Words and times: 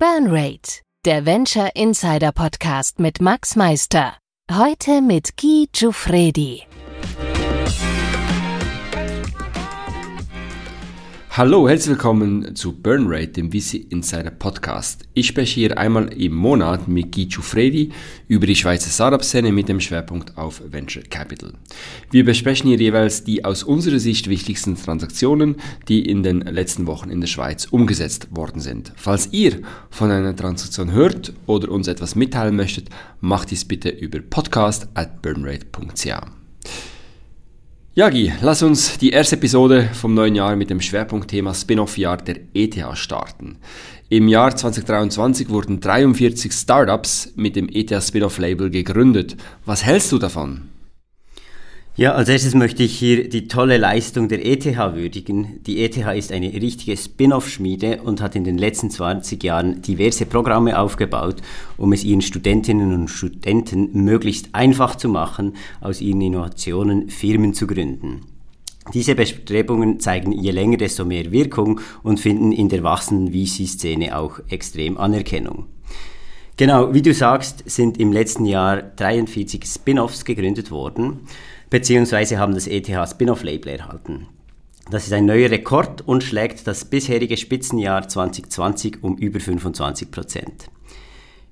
Burnrate, 0.00 0.80
der 1.04 1.26
Venture 1.26 1.72
Insider 1.74 2.32
Podcast 2.32 3.00
mit 3.00 3.20
Max 3.20 3.54
Meister. 3.54 4.16
Heute 4.50 5.02
mit 5.02 5.36
Guy 5.36 5.68
Giuffredi. 5.72 6.62
Hallo, 11.40 11.66
herzlich 11.66 11.92
willkommen 11.92 12.54
zu 12.54 12.72
Burnrate, 12.72 13.28
dem 13.28 13.50
VC 13.50 13.86
Insider 13.88 14.30
Podcast. 14.30 15.08
Ich 15.14 15.28
spreche 15.28 15.54
hier 15.54 15.78
einmal 15.78 16.12
im 16.12 16.34
Monat 16.34 16.86
mit 16.86 17.12
Guy 17.12 17.24
Giuffredi 17.24 17.92
über 18.28 18.46
die 18.46 18.54
Schweizer 18.54 18.90
Startup-Szene 18.90 19.50
mit 19.50 19.70
dem 19.70 19.80
Schwerpunkt 19.80 20.36
auf 20.36 20.60
Venture 20.70 21.02
Capital. 21.02 21.54
Wir 22.10 22.26
besprechen 22.26 22.68
hier 22.68 22.76
jeweils 22.76 23.24
die 23.24 23.42
aus 23.42 23.62
unserer 23.62 23.98
Sicht 23.98 24.28
wichtigsten 24.28 24.76
Transaktionen, 24.76 25.56
die 25.88 26.06
in 26.06 26.22
den 26.22 26.42
letzten 26.42 26.86
Wochen 26.86 27.08
in 27.08 27.22
der 27.22 27.28
Schweiz 27.28 27.64
umgesetzt 27.64 28.28
worden 28.36 28.60
sind. 28.60 28.92
Falls 28.96 29.30
ihr 29.32 29.62
von 29.88 30.10
einer 30.10 30.36
Transaktion 30.36 30.92
hört 30.92 31.32
oder 31.46 31.70
uns 31.70 31.88
etwas 31.88 32.16
mitteilen 32.16 32.54
möchtet, 32.54 32.90
macht 33.22 33.50
dies 33.50 33.64
bitte 33.64 33.88
über 33.88 34.20
podcast 34.20 34.88
at 34.92 35.22
burnrate.ch. 35.22 36.20
Jagi, 37.92 38.32
lass 38.40 38.62
uns 38.62 38.98
die 38.98 39.10
erste 39.10 39.34
Episode 39.34 39.90
vom 39.94 40.14
neuen 40.14 40.36
Jahr 40.36 40.54
mit 40.54 40.70
dem 40.70 40.80
Schwerpunktthema 40.80 41.52
Spin-off-Jahr 41.52 42.18
der 42.18 42.36
ETH 42.54 42.78
starten. 42.94 43.58
Im 44.08 44.28
Jahr 44.28 44.54
2023 44.54 45.48
wurden 45.48 45.80
43 45.80 46.52
Startups 46.52 47.32
mit 47.34 47.56
dem 47.56 47.68
ETH 47.68 47.92
Spin-off-Label 48.00 48.70
gegründet. 48.70 49.36
Was 49.66 49.84
hältst 49.84 50.12
du 50.12 50.18
davon? 50.18 50.68
Ja, 52.00 52.14
als 52.14 52.30
erstes 52.30 52.54
möchte 52.54 52.82
ich 52.82 52.98
hier 52.98 53.28
die 53.28 53.46
tolle 53.46 53.76
Leistung 53.76 54.28
der 54.28 54.42
ETH 54.46 54.64
würdigen. 54.64 55.60
Die 55.66 55.84
ETH 55.84 55.98
ist 55.98 56.32
eine 56.32 56.50
richtige 56.50 56.96
Spin-off-Schmiede 56.96 58.00
und 58.00 58.22
hat 58.22 58.34
in 58.34 58.44
den 58.44 58.56
letzten 58.56 58.88
20 58.88 59.44
Jahren 59.44 59.82
diverse 59.82 60.24
Programme 60.24 60.78
aufgebaut, 60.78 61.42
um 61.76 61.92
es 61.92 62.02
ihren 62.02 62.22
Studentinnen 62.22 62.94
und 62.94 63.08
Studenten 63.08 63.90
möglichst 64.02 64.54
einfach 64.54 64.96
zu 64.96 65.10
machen, 65.10 65.56
aus 65.82 66.00
ihren 66.00 66.22
Innovationen 66.22 67.10
Firmen 67.10 67.52
zu 67.52 67.66
gründen. 67.66 68.22
Diese 68.94 69.14
Bestrebungen 69.14 70.00
zeigen 70.00 70.32
je 70.32 70.52
länger, 70.52 70.78
desto 70.78 71.04
mehr 71.04 71.30
Wirkung 71.32 71.80
und 72.02 72.18
finden 72.18 72.52
in 72.52 72.70
der 72.70 72.82
wachsenden 72.82 73.34
VC-Szene 73.34 74.16
auch 74.16 74.40
extrem 74.48 74.96
Anerkennung. 74.96 75.66
Genau, 76.56 76.94
wie 76.94 77.02
du 77.02 77.12
sagst, 77.12 77.62
sind 77.70 77.98
im 77.98 78.10
letzten 78.10 78.46
Jahr 78.46 78.82
43 78.82 79.64
Spin-offs 79.66 80.24
gegründet 80.24 80.70
worden 80.70 81.20
beziehungsweise 81.70 82.38
haben 82.38 82.54
das 82.54 82.66
ETH 82.66 82.90
Spin-off-Label 83.08 83.72
erhalten. 83.72 84.26
Das 84.90 85.06
ist 85.06 85.12
ein 85.12 85.24
neuer 85.24 85.50
Rekord 85.50 86.02
und 86.06 86.24
schlägt 86.24 86.66
das 86.66 86.84
bisherige 86.84 87.36
Spitzenjahr 87.36 88.08
2020 88.08 89.02
um 89.02 89.16
über 89.16 89.38
25 89.38 90.10
Prozent. 90.10 90.70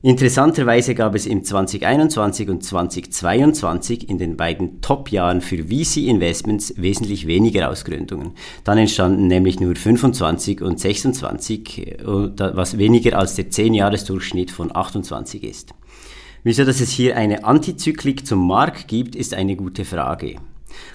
Interessanterweise 0.00 0.94
gab 0.94 1.16
es 1.16 1.26
im 1.26 1.42
2021 1.42 2.48
und 2.48 2.62
2022 2.62 4.08
in 4.08 4.18
den 4.18 4.36
beiden 4.36 4.80
Top-Jahren 4.80 5.40
für 5.40 5.64
VC-Investments 5.64 6.74
wesentlich 6.76 7.26
weniger 7.26 7.68
Ausgründungen. 7.68 8.32
Dann 8.62 8.78
entstanden 8.78 9.26
nämlich 9.26 9.58
nur 9.58 9.74
25 9.74 10.62
und 10.62 10.78
26, 10.78 11.96
was 12.04 12.78
weniger 12.78 13.18
als 13.18 13.34
der 13.34 13.50
10-Jahres-Durchschnitt 13.50 14.52
von 14.52 14.74
28 14.74 15.42
ist. 15.42 15.74
Wieso, 16.44 16.64
dass 16.64 16.80
es 16.80 16.90
hier 16.90 17.16
eine 17.16 17.44
Antizyklik 17.44 18.26
zum 18.26 18.46
Markt 18.46 18.88
gibt, 18.88 19.16
ist 19.16 19.34
eine 19.34 19.56
gute 19.56 19.84
Frage. 19.84 20.36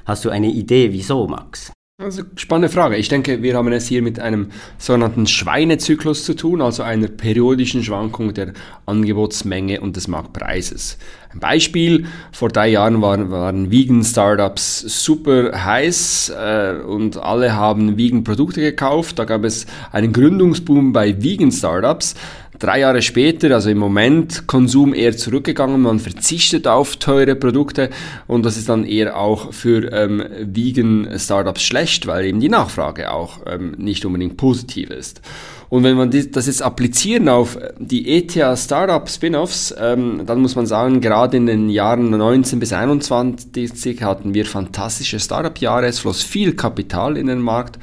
Hast 0.06 0.26
du 0.26 0.30
eine 0.30 0.48
Idee, 0.48 0.92
wieso, 0.92 1.28
Max? 1.28 1.72
Also 2.00 2.24
spannende 2.36 2.70
Frage. 2.70 2.98
Ich 2.98 3.08
denke, 3.08 3.44
wir 3.44 3.56
haben 3.56 3.72
es 3.72 3.88
hier 3.88 4.02
mit 4.02 4.20
einem 4.20 4.50
sogenannten 4.80 5.28
Schweinezyklus 5.28 6.26
zu 6.26 6.36
tun, 6.36 6.60
also 6.60 6.82
einer 6.82 7.08
periodischen 7.08 7.84
Schwankung 7.84 8.34
der 8.34 8.54
Angebotsmenge 8.88 9.80
und 9.80 9.96
des 9.96 10.08
Marktpreises. 10.08 10.98
Ein 11.32 11.40
Beispiel, 11.40 12.08
vor 12.32 12.50
drei 12.50 12.70
Jahren 12.70 13.02
waren, 13.04 13.30
waren 13.30 13.70
Vegan-Startups 13.70 14.80
super 14.82 15.64
heiß 15.66 16.34
äh, 16.36 16.82
und 16.86 17.18
alle 17.18 17.56
haben 17.56 17.96
Vegan-Produkte 17.96 18.62
gekauft. 18.62 19.20
Da 19.20 19.26
gab 19.26 19.44
es 19.44 19.68
einen 19.92 20.14
Gründungsboom 20.14 20.94
bei 20.94 21.22
Vegan-Startups. 21.22 22.16
Drei 22.60 22.80
Jahre 22.80 23.02
später, 23.02 23.52
also 23.52 23.70
im 23.70 23.80
Moment, 23.80 24.46
Konsum 24.46 24.94
eher 24.94 25.18
zurückgegangen, 25.18 25.82
man 25.82 26.00
verzichtet 26.00 26.68
auf 26.68 26.98
teure 26.98 27.36
Produkte 27.36 27.90
und 28.28 28.46
das 28.46 28.58
ist 28.58 28.70
dann 28.70 28.86
eher 28.86 29.18
auch 29.18 29.54
für 29.54 29.92
ähm, 29.92 30.24
Vegan-Startups 30.40 31.64
schlecht, 31.64 32.06
weil 32.06 32.26
eben 32.26 32.40
die 32.40 32.50
Nachfrage 32.50 33.12
auch 33.12 33.40
ähm, 33.48 33.74
nicht 33.78 34.06
unbedingt 34.06 34.38
positiv 34.38 34.92
ist. 34.92 35.22
Und 35.70 35.84
wenn 35.84 35.98
man 35.98 36.12
das 36.12 36.46
jetzt 36.46 36.62
applizieren 36.62 37.28
auf 37.28 37.58
die 37.80 38.08
ETH 38.08 38.38
Startup 38.60 39.10
Spin-offs, 39.10 39.74
ähm, 39.80 40.22
dann 40.28 40.40
muss 40.40 40.56
man 40.56 40.68
sagen, 40.68 41.02
gerade 41.02 41.38
in 41.38 41.48
den 41.48 41.70
Jahren 41.70 42.12
19 42.12 42.60
bis 42.60 42.72
21 42.72 44.04
hatten 44.04 44.36
wir 44.36 44.46
fantastische 44.46 45.20
Startup-Jahre, 45.20 45.88
es 45.88 45.98
floss 45.98 46.22
viel 46.22 46.54
Kapital 46.54 47.18
in 47.18 47.26
den 47.26 47.40
Markt 47.40 47.80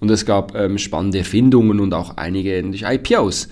und 0.00 0.10
es 0.10 0.26
gab 0.26 0.56
ähm, 0.56 0.78
spannende 0.78 1.18
Erfindungen 1.18 1.78
und 1.78 1.94
auch 1.94 2.16
einige 2.16 2.58
IPOs. 2.58 3.48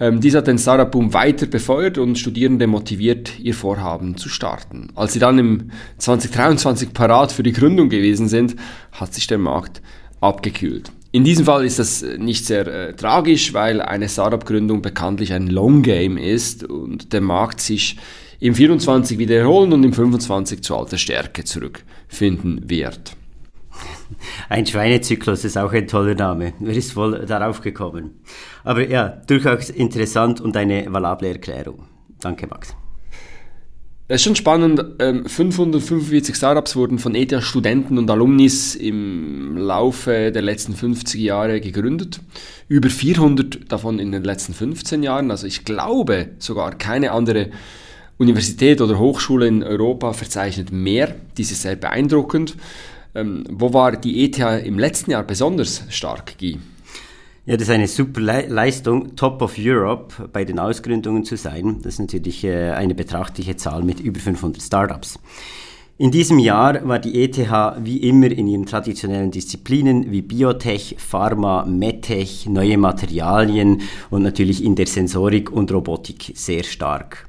Ähm, 0.00 0.20
dies 0.20 0.34
hat 0.34 0.46
den 0.46 0.58
Startup-Boom 0.58 1.12
weiter 1.12 1.46
befeuert 1.46 1.98
und 1.98 2.18
Studierende 2.18 2.66
motiviert, 2.66 3.38
ihr 3.38 3.54
Vorhaben 3.54 4.16
zu 4.16 4.30
starten. 4.30 4.88
Als 4.94 5.12
sie 5.12 5.18
dann 5.18 5.38
im 5.38 5.70
2023 5.98 6.94
parat 6.94 7.32
für 7.32 7.42
die 7.42 7.52
Gründung 7.52 7.90
gewesen 7.90 8.26
sind, 8.26 8.56
hat 8.92 9.12
sich 9.12 9.26
der 9.26 9.36
Markt 9.38 9.82
abgekühlt. 10.22 10.90
In 11.12 11.24
diesem 11.24 11.44
Fall 11.44 11.66
ist 11.66 11.78
das 11.78 12.04
nicht 12.18 12.46
sehr 12.46 12.66
äh, 12.66 12.94
tragisch, 12.94 13.52
weil 13.52 13.82
eine 13.82 14.08
Startup-Gründung 14.08 14.80
bekanntlich 14.80 15.34
ein 15.34 15.48
Long 15.48 15.82
Game 15.82 16.16
ist 16.16 16.64
und 16.64 17.12
der 17.12 17.20
Markt 17.20 17.60
sich 17.60 17.96
im 18.38 18.54
24 18.54 19.18
wieder 19.18 19.36
erholen 19.36 19.72
und 19.74 19.84
im 19.84 19.92
25 19.92 20.62
zu 20.62 20.76
alter 20.76 20.96
Stärke 20.96 21.44
zurückfinden 21.44 22.70
wird. 22.70 23.16
Ein 24.48 24.66
Schweinezyklus 24.66 25.44
ist 25.44 25.56
auch 25.56 25.72
ein 25.72 25.86
toller 25.86 26.14
Name. 26.14 26.54
Wer 26.58 26.74
ist 26.74 26.96
wohl 26.96 27.24
darauf 27.26 27.60
gekommen? 27.60 28.20
Aber 28.64 28.88
ja, 28.88 29.08
durchaus 29.26 29.70
interessant 29.70 30.40
und 30.40 30.56
eine 30.56 30.92
valable 30.92 31.28
Erklärung. 31.28 31.86
Danke, 32.20 32.46
Max. 32.46 32.74
Es 34.12 34.16
ist 34.16 34.24
schon 34.24 34.34
spannend, 34.34 34.84
545 34.98 36.30
ähm, 36.30 36.34
Startups 36.34 36.74
wurden 36.74 36.98
von 36.98 37.14
ETH-Studenten 37.14 37.96
und 37.96 38.10
Alumnis 38.10 38.74
im 38.74 39.56
Laufe 39.56 40.32
der 40.32 40.42
letzten 40.42 40.74
50 40.74 41.20
Jahre 41.20 41.60
gegründet. 41.60 42.20
Über 42.66 42.90
400 42.90 43.70
davon 43.70 44.00
in 44.00 44.10
den 44.10 44.24
letzten 44.24 44.52
15 44.52 45.04
Jahren. 45.04 45.30
Also 45.30 45.46
ich 45.46 45.64
glaube 45.64 46.30
sogar 46.38 46.76
keine 46.76 47.12
andere 47.12 47.50
Universität 48.18 48.80
oder 48.80 48.98
Hochschule 48.98 49.46
in 49.46 49.62
Europa 49.62 50.12
verzeichnet 50.12 50.72
mehr. 50.72 51.14
Dies 51.38 51.52
ist 51.52 51.62
sehr 51.62 51.76
beeindruckend. 51.76 52.56
Ähm, 53.14 53.44
wo 53.50 53.72
war 53.72 53.96
die 53.96 54.24
ETH 54.24 54.38
im 54.38 54.78
letzten 54.78 55.10
Jahr 55.10 55.24
besonders 55.24 55.84
stark, 55.88 56.38
Guy? 56.38 56.58
Ja, 57.46 57.56
das 57.56 57.68
ist 57.68 57.74
eine 57.74 57.88
super 57.88 58.20
Le 58.20 58.46
Leistung, 58.46 59.16
Top 59.16 59.42
of 59.42 59.54
Europe 59.58 60.28
bei 60.32 60.44
den 60.44 60.58
Ausgründungen 60.58 61.24
zu 61.24 61.36
sein. 61.36 61.78
Das 61.82 61.94
ist 61.94 61.98
natürlich 61.98 62.44
äh, 62.44 62.70
eine 62.70 62.94
betrachtliche 62.94 63.56
Zahl 63.56 63.82
mit 63.82 63.98
über 63.98 64.20
500 64.20 64.62
Startups. 64.62 65.18
In 65.98 66.10
diesem 66.10 66.38
Jahr 66.38 66.86
war 66.86 66.98
die 66.98 67.22
ETH 67.22 67.36
wie 67.36 67.98
immer 67.98 68.30
in 68.30 68.46
ihren 68.46 68.66
traditionellen 68.66 69.30
Disziplinen 69.30 70.10
wie 70.10 70.22
Biotech, 70.22 70.96
Pharma, 70.98 71.66
Medtech, 71.66 72.46
neue 72.48 72.78
Materialien 72.78 73.82
und 74.10 74.22
natürlich 74.22 74.64
in 74.64 74.76
der 74.76 74.86
Sensorik 74.86 75.50
und 75.50 75.72
Robotik 75.72 76.32
sehr 76.36 76.62
stark. 76.62 77.28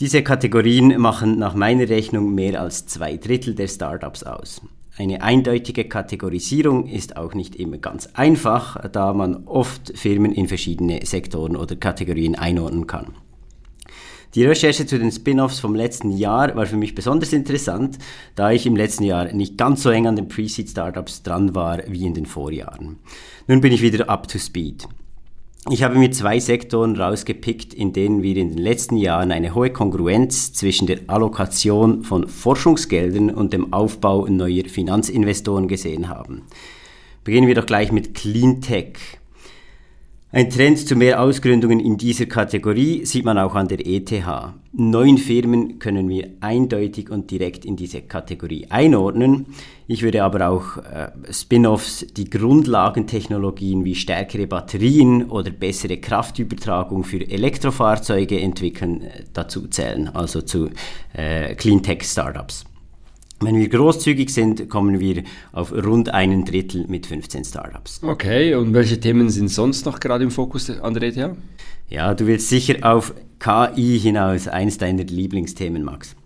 Diese 0.00 0.22
Kategorien 0.22 1.00
machen 1.00 1.38
nach 1.38 1.54
meiner 1.54 1.88
Rechnung 1.88 2.34
mehr 2.34 2.60
als 2.60 2.86
zwei 2.86 3.16
Drittel 3.16 3.54
der 3.54 3.68
Startups 3.68 4.24
aus. 4.24 4.60
Eine 4.96 5.22
eindeutige 5.22 5.84
Kategorisierung 5.84 6.86
ist 6.86 7.16
auch 7.16 7.34
nicht 7.34 7.56
immer 7.56 7.78
ganz 7.78 8.10
einfach, 8.14 8.88
da 8.90 9.12
man 9.12 9.46
oft 9.46 9.98
Firmen 9.98 10.30
in 10.32 10.46
verschiedene 10.46 11.04
Sektoren 11.04 11.56
oder 11.56 11.74
Kategorien 11.74 12.36
einordnen 12.36 12.86
kann. 12.86 13.14
Die 14.36 14.44
Recherche 14.44 14.86
zu 14.86 14.98
den 14.98 15.10
Spin-offs 15.10 15.58
vom 15.58 15.74
letzten 15.74 16.10
Jahr 16.12 16.54
war 16.54 16.66
für 16.66 16.76
mich 16.76 16.94
besonders 16.94 17.32
interessant, 17.32 17.98
da 18.36 18.52
ich 18.52 18.66
im 18.66 18.76
letzten 18.76 19.04
Jahr 19.04 19.32
nicht 19.32 19.58
ganz 19.58 19.82
so 19.82 19.90
eng 19.90 20.06
an 20.06 20.16
den 20.16 20.28
Pre-Seed-Startups 20.28 21.24
dran 21.24 21.56
war 21.56 21.82
wie 21.88 22.06
in 22.06 22.14
den 22.14 22.26
Vorjahren. 22.26 22.98
Nun 23.48 23.60
bin 23.60 23.72
ich 23.72 23.82
wieder 23.82 24.08
up 24.08 24.28
to 24.28 24.38
speed. 24.38 24.86
Ich 25.70 25.82
habe 25.82 25.98
mir 25.98 26.10
zwei 26.10 26.40
Sektoren 26.40 26.94
rausgepickt, 26.94 27.72
in 27.72 27.94
denen 27.94 28.22
wir 28.22 28.36
in 28.36 28.50
den 28.50 28.58
letzten 28.58 28.98
Jahren 28.98 29.32
eine 29.32 29.54
hohe 29.54 29.70
Kongruenz 29.70 30.52
zwischen 30.52 30.86
der 30.86 31.00
Allokation 31.06 32.04
von 32.04 32.28
Forschungsgeldern 32.28 33.30
und 33.30 33.54
dem 33.54 33.72
Aufbau 33.72 34.26
neuer 34.26 34.64
Finanzinvestoren 34.66 35.66
gesehen 35.66 36.10
haben. 36.10 36.42
Beginnen 37.24 37.48
wir 37.48 37.54
doch 37.54 37.64
gleich 37.64 37.92
mit 37.92 38.14
Clean 38.14 38.60
Tech. 38.60 38.98
Ein 40.34 40.50
Trend 40.50 40.88
zu 40.88 40.96
mehr 40.96 41.22
Ausgründungen 41.22 41.78
in 41.78 41.96
dieser 41.96 42.26
Kategorie 42.26 43.04
sieht 43.04 43.24
man 43.24 43.38
auch 43.38 43.54
an 43.54 43.68
der 43.68 43.86
ETH. 43.86 44.12
Neun 44.72 45.16
Firmen 45.16 45.78
können 45.78 46.08
wir 46.08 46.28
eindeutig 46.40 47.08
und 47.08 47.30
direkt 47.30 47.64
in 47.64 47.76
diese 47.76 48.02
Kategorie 48.02 48.66
einordnen. 48.68 49.46
Ich 49.86 50.02
würde 50.02 50.24
aber 50.24 50.48
auch 50.48 50.78
äh, 50.78 51.12
Spin-offs, 51.30 52.06
die 52.16 52.28
Grundlagentechnologien 52.28 53.84
wie 53.84 53.94
stärkere 53.94 54.48
Batterien 54.48 55.30
oder 55.30 55.52
bessere 55.52 55.98
Kraftübertragung 55.98 57.04
für 57.04 57.20
Elektrofahrzeuge 57.20 58.40
entwickeln, 58.40 59.02
äh, 59.02 59.22
dazu 59.32 59.68
zählen, 59.68 60.08
also 60.08 60.42
zu 60.42 60.68
äh, 61.12 61.54
Cleantech-Startups. 61.54 62.64
Wenn 63.44 63.56
wir 63.56 63.68
großzügig 63.68 64.32
sind, 64.32 64.68
kommen 64.70 65.00
wir 65.00 65.22
auf 65.52 65.72
rund 65.72 66.08
einen 66.08 66.44
Drittel 66.44 66.86
mit 66.88 67.06
15 67.06 67.44
Startups. 67.44 68.00
Okay, 68.02 68.54
und 68.54 68.72
welche 68.72 68.98
Themen 68.98 69.28
sind 69.28 69.48
sonst 69.48 69.84
noch 69.84 70.00
gerade 70.00 70.24
im 70.24 70.30
Fokus 70.30 70.70
an 70.70 70.94
der 70.94 71.02
ETH? 71.02 71.36
Ja, 71.88 72.14
du 72.14 72.26
willst 72.26 72.48
sicher 72.48 72.76
auf 72.82 73.14
KI 73.38 73.98
hinaus, 73.98 74.48
eins 74.48 74.78
deiner 74.78 75.04
Lieblingsthemen, 75.04 75.84
Max. 75.84 76.16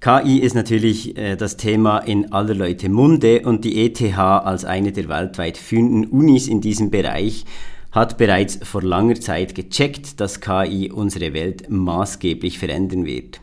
KI 0.00 0.38
ist 0.38 0.54
natürlich 0.54 1.16
äh, 1.16 1.36
das 1.36 1.56
Thema 1.56 1.98
in 1.98 2.32
aller 2.32 2.54
Leute 2.54 2.88
Munde 2.88 3.42
und 3.42 3.64
die 3.64 3.84
ETH 3.84 4.18
als 4.18 4.64
eine 4.64 4.92
der 4.92 5.08
weltweit 5.08 5.58
führenden 5.58 6.06
Unis 6.06 6.48
in 6.48 6.60
diesem 6.60 6.90
Bereich 6.90 7.44
hat 7.92 8.18
bereits 8.18 8.58
vor 8.62 8.82
langer 8.82 9.20
Zeit 9.20 9.54
gecheckt, 9.54 10.20
dass 10.20 10.40
KI 10.40 10.90
unsere 10.90 11.34
Welt 11.34 11.68
maßgeblich 11.68 12.58
verändern 12.58 13.04
wird. 13.04 13.40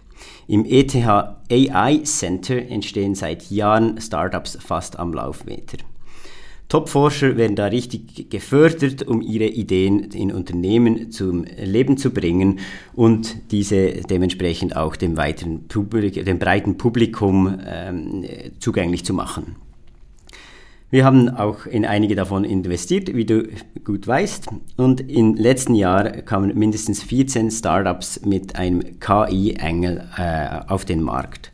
Im 0.47 0.63
ETH 0.65 0.95
AI 0.95 1.99
Center 2.03 2.57
entstehen 2.57 3.15
seit 3.15 3.51
Jahren 3.51 3.99
Startups 3.99 4.57
fast 4.61 4.97
am 4.97 5.13
Laufmeter. 5.13 5.77
Top-Forscher 6.69 7.37
werden 7.37 7.55
da 7.55 7.65
richtig 7.65 8.29
gefördert, 8.29 9.07
um 9.07 9.21
ihre 9.21 9.45
Ideen 9.45 10.11
in 10.11 10.33
Unternehmen 10.33 11.11
zum 11.11 11.45
Leben 11.57 11.97
zu 11.97 12.11
bringen 12.11 12.59
und 12.93 13.51
diese 13.51 13.91
dementsprechend 14.09 14.75
auch 14.75 14.95
dem, 14.95 15.15
weiteren 15.15 15.67
Publik 15.67 16.25
dem 16.25 16.39
breiten 16.39 16.77
Publikum 16.77 17.59
ähm, 17.65 18.25
zugänglich 18.59 19.05
zu 19.05 19.13
machen. 19.13 19.55
Wir 20.89 21.03
haben 21.03 21.27
auch 21.29 21.65
in 21.65 21.85
einige 21.85 22.15
davon 22.15 22.45
investiert, 22.45 23.13
wie 23.13 23.25
du 23.25 23.49
gut 23.83 24.07
weißt. 24.07 24.47
Und 24.77 25.01
im 25.11 25.35
letzten 25.35 25.75
Jahr 25.75 26.09
kamen 26.21 26.57
mindestens 26.57 27.03
14 27.03 27.51
Startups 27.51 28.21
mit 28.25 28.55
einem 28.55 28.97
KI-Engel 29.01 30.07
äh, 30.17 30.71
auf 30.71 30.85
den 30.85 31.01
Markt. 31.01 31.51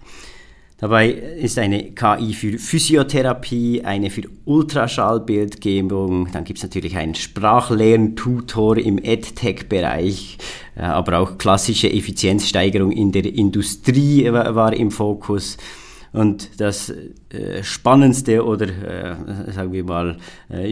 Dabei 0.78 1.10
ist 1.10 1.58
eine 1.58 1.94
KI 1.94 2.34
für 2.34 2.60
Physiotherapie, 2.60 3.84
eine 3.84 4.12
für 4.12 4.24
Ultraschallbildgebung, 4.46 6.30
dann 6.32 6.44
gibt 6.44 6.58
es 6.58 6.64
natürlich 6.64 6.98
einen 6.98 7.16
Sprachlerntutor 7.16 8.78
im 8.78 9.00
EdTech-Bereich, 9.00 10.38
äh, 10.76 10.82
aber 10.82 11.20
auch 11.20 11.38
klassische 11.38 11.92
Effizienzsteigerung 11.92 12.92
in 12.92 13.12
der 13.12 13.26
Industrie 13.26 14.30
war 14.32 14.74
im 14.74 14.92
Fokus. 14.92 15.58
Und 16.14 16.62
das 16.62 16.90
äh, 16.90 17.64
Spannendste 17.64 18.46
oder 18.46 18.68
äh, 18.68 19.52
sagen 19.52 19.74
wir 19.74 19.84
mal 19.84 20.18
äh, 20.50 20.68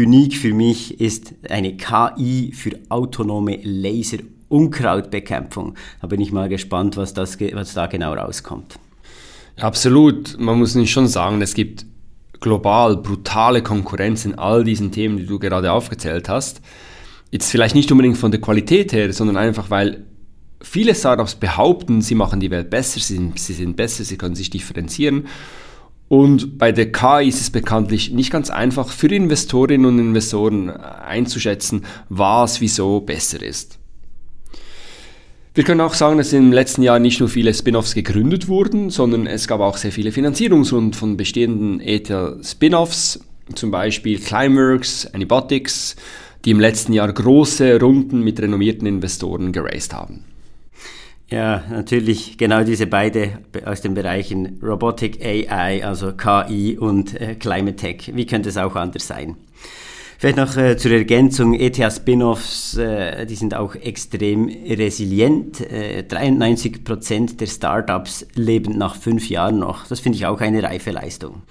unique 0.00 0.36
für 0.36 0.54
mich 0.54 1.00
ist 1.00 1.34
eine 1.50 1.76
KI 1.76 2.52
für 2.54 2.78
autonome 2.88 3.58
Laser 3.64 4.18
Unkrautbekämpfung. 4.48 5.74
Da 6.00 6.06
bin 6.06 6.20
ich 6.20 6.32
mal 6.32 6.48
gespannt, 6.48 6.96
was, 6.96 7.12
das, 7.12 7.38
was 7.52 7.74
da 7.74 7.86
genau 7.86 8.14
rauskommt. 8.14 8.78
Absolut. 9.56 10.38
Man 10.38 10.58
muss 10.58 10.74
nicht 10.74 10.92
schon 10.92 11.08
sagen, 11.08 11.42
es 11.42 11.54
gibt 11.54 11.84
global 12.40 12.96
brutale 12.96 13.62
Konkurrenz 13.62 14.24
in 14.24 14.36
all 14.36 14.62
diesen 14.62 14.92
Themen, 14.92 15.18
die 15.18 15.26
du 15.26 15.40
gerade 15.40 15.72
aufgezählt 15.72 16.28
hast. 16.28 16.60
Jetzt 17.30 17.50
vielleicht 17.50 17.74
nicht 17.74 17.90
unbedingt 17.90 18.16
von 18.16 18.30
der 18.30 18.40
Qualität 18.40 18.92
her, 18.92 19.12
sondern 19.12 19.36
einfach, 19.36 19.70
weil 19.70 20.06
viele 20.60 20.94
Startups 20.94 21.34
behaupten, 21.34 22.02
sie 22.02 22.14
machen 22.14 22.40
die 22.40 22.50
Welt 22.50 22.70
besser, 22.70 23.00
sie 23.00 23.16
sind, 23.16 23.38
sie 23.38 23.54
sind 23.54 23.76
besser, 23.76 24.04
sie 24.04 24.16
können 24.16 24.34
sich 24.34 24.50
differenzieren. 24.50 25.26
Und 26.08 26.56
bei 26.56 26.72
der 26.72 26.90
KI 26.90 27.28
ist 27.28 27.40
es 27.40 27.50
bekanntlich 27.50 28.10
nicht 28.10 28.30
ganz 28.30 28.48
einfach 28.48 28.88
für 28.88 29.08
Investorinnen 29.08 29.86
und 29.86 29.98
Investoren 29.98 30.70
einzuschätzen, 30.70 31.84
was 32.08 32.60
wieso 32.60 33.00
besser 33.00 33.42
ist. 33.42 33.78
Wir 35.54 35.64
können 35.64 35.80
auch 35.80 35.94
sagen, 35.94 36.18
dass 36.18 36.32
im 36.32 36.52
letzten 36.52 36.82
Jahr 36.82 36.98
nicht 36.98 37.20
nur 37.20 37.28
viele 37.28 37.52
Spin-offs 37.52 37.94
gegründet 37.94 38.48
wurden, 38.48 38.90
sondern 38.90 39.26
es 39.26 39.48
gab 39.48 39.60
auch 39.60 39.76
sehr 39.76 39.92
viele 39.92 40.12
Finanzierungsrunden 40.12 40.92
von 40.92 41.16
bestehenden 41.16 41.80
ETH-Spin-offs, 41.80 43.20
zum 43.54 43.70
Beispiel 43.70 44.18
Climeworks, 44.18 45.06
Anybotics, 45.12 45.96
die 46.44 46.52
im 46.52 46.60
letzten 46.60 46.92
Jahr 46.92 47.12
große 47.12 47.80
Runden 47.80 48.22
mit 48.22 48.40
renommierten 48.40 48.86
Investoren 48.86 49.52
geraced 49.52 49.92
haben. 49.92 50.27
Ja, 51.30 51.62
natürlich 51.70 52.38
genau 52.38 52.64
diese 52.64 52.86
beide 52.86 53.40
aus 53.66 53.82
den 53.82 53.92
Bereichen 53.92 54.58
Robotic 54.62 55.22
AI, 55.22 55.84
also 55.84 56.12
KI 56.12 56.78
und 56.78 57.20
äh, 57.20 57.34
Climate 57.34 57.76
Tech. 57.76 58.12
Wie 58.14 58.24
könnte 58.24 58.48
es 58.48 58.56
auch 58.56 58.74
anders 58.76 59.06
sein? 59.06 59.36
Vielleicht 60.18 60.38
noch 60.38 60.56
äh, 60.56 60.76
zur 60.78 60.90
Ergänzung, 60.92 61.54
ETH-Spin-offs, 61.54 62.78
äh, 62.78 63.26
die 63.26 63.36
sind 63.36 63.54
auch 63.54 63.74
extrem 63.74 64.48
resilient. 64.48 65.60
Äh, 65.60 66.02
93 66.04 66.82
Prozent 66.82 67.40
der 67.40 67.46
Startups 67.46 68.26
leben 68.34 68.78
nach 68.78 68.96
fünf 68.96 69.28
Jahren 69.28 69.58
noch. 69.58 69.86
Das 69.86 70.00
finde 70.00 70.16
ich 70.16 70.26
auch 70.26 70.40
eine 70.40 70.62
reife 70.62 70.90
Leistung. 70.90 71.42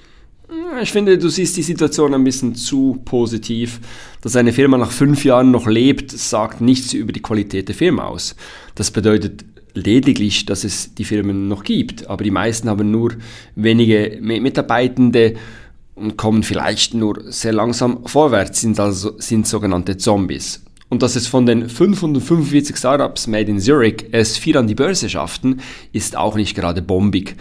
Ich 0.82 0.92
finde, 0.92 1.18
du 1.18 1.30
siehst 1.30 1.56
die 1.56 1.62
Situation 1.64 2.14
ein 2.14 2.24
bisschen 2.24 2.56
zu 2.56 3.00
positiv. 3.06 3.80
Dass 4.22 4.36
eine 4.36 4.52
Firma 4.52 4.78
nach 4.78 4.92
fünf 4.92 5.24
Jahren 5.24 5.52
noch 5.52 5.68
lebt, 5.68 6.12
sagt 6.12 6.62
nichts 6.62 6.94
über 6.94 7.14
die 7.14 7.22
Qualität 7.22 7.68
der 7.68 7.76
Firma 7.76 8.08
aus. 8.08 8.36
Das 8.76 8.92
bedeutet 8.92 9.46
lediglich, 9.78 10.46
dass 10.46 10.64
es 10.64 10.94
die 10.94 11.06
Firmen 11.06 11.48
noch 11.48 11.64
gibt, 11.64 12.08
aber 12.08 12.24
die 12.24 12.32
meisten 12.32 12.70
haben 12.70 12.92
nur 12.92 13.14
wenige 13.56 14.18
Mitarbeitende 14.22 15.36
und 15.96 16.18
kommen 16.18 16.44
vielleicht 16.44 16.94
nur 16.94 17.22
sehr 17.32 17.54
langsam 17.54 18.06
vorwärts, 18.06 18.62
sind 18.62 18.80
also 18.80 19.20
sind 19.20 19.48
sogenannte 19.48 19.98
Zombies. 19.98 20.64
Und 20.90 21.04
dass 21.04 21.16
es 21.16 21.28
von 21.28 21.46
den 21.46 21.70
545 21.70 22.78
Startups 22.78 23.28
made 23.28 23.52
in 23.52 23.60
Zurich 23.60 24.06
es 24.12 24.38
vier 24.38 24.58
an 24.58 24.68
die 24.68 24.76
Börse 24.76 25.10
schafften, 25.10 25.60
ist 25.92 26.16
auch 26.16 26.36
nicht 26.36 26.56
gerade 26.56 26.82
bombig. 26.82 27.36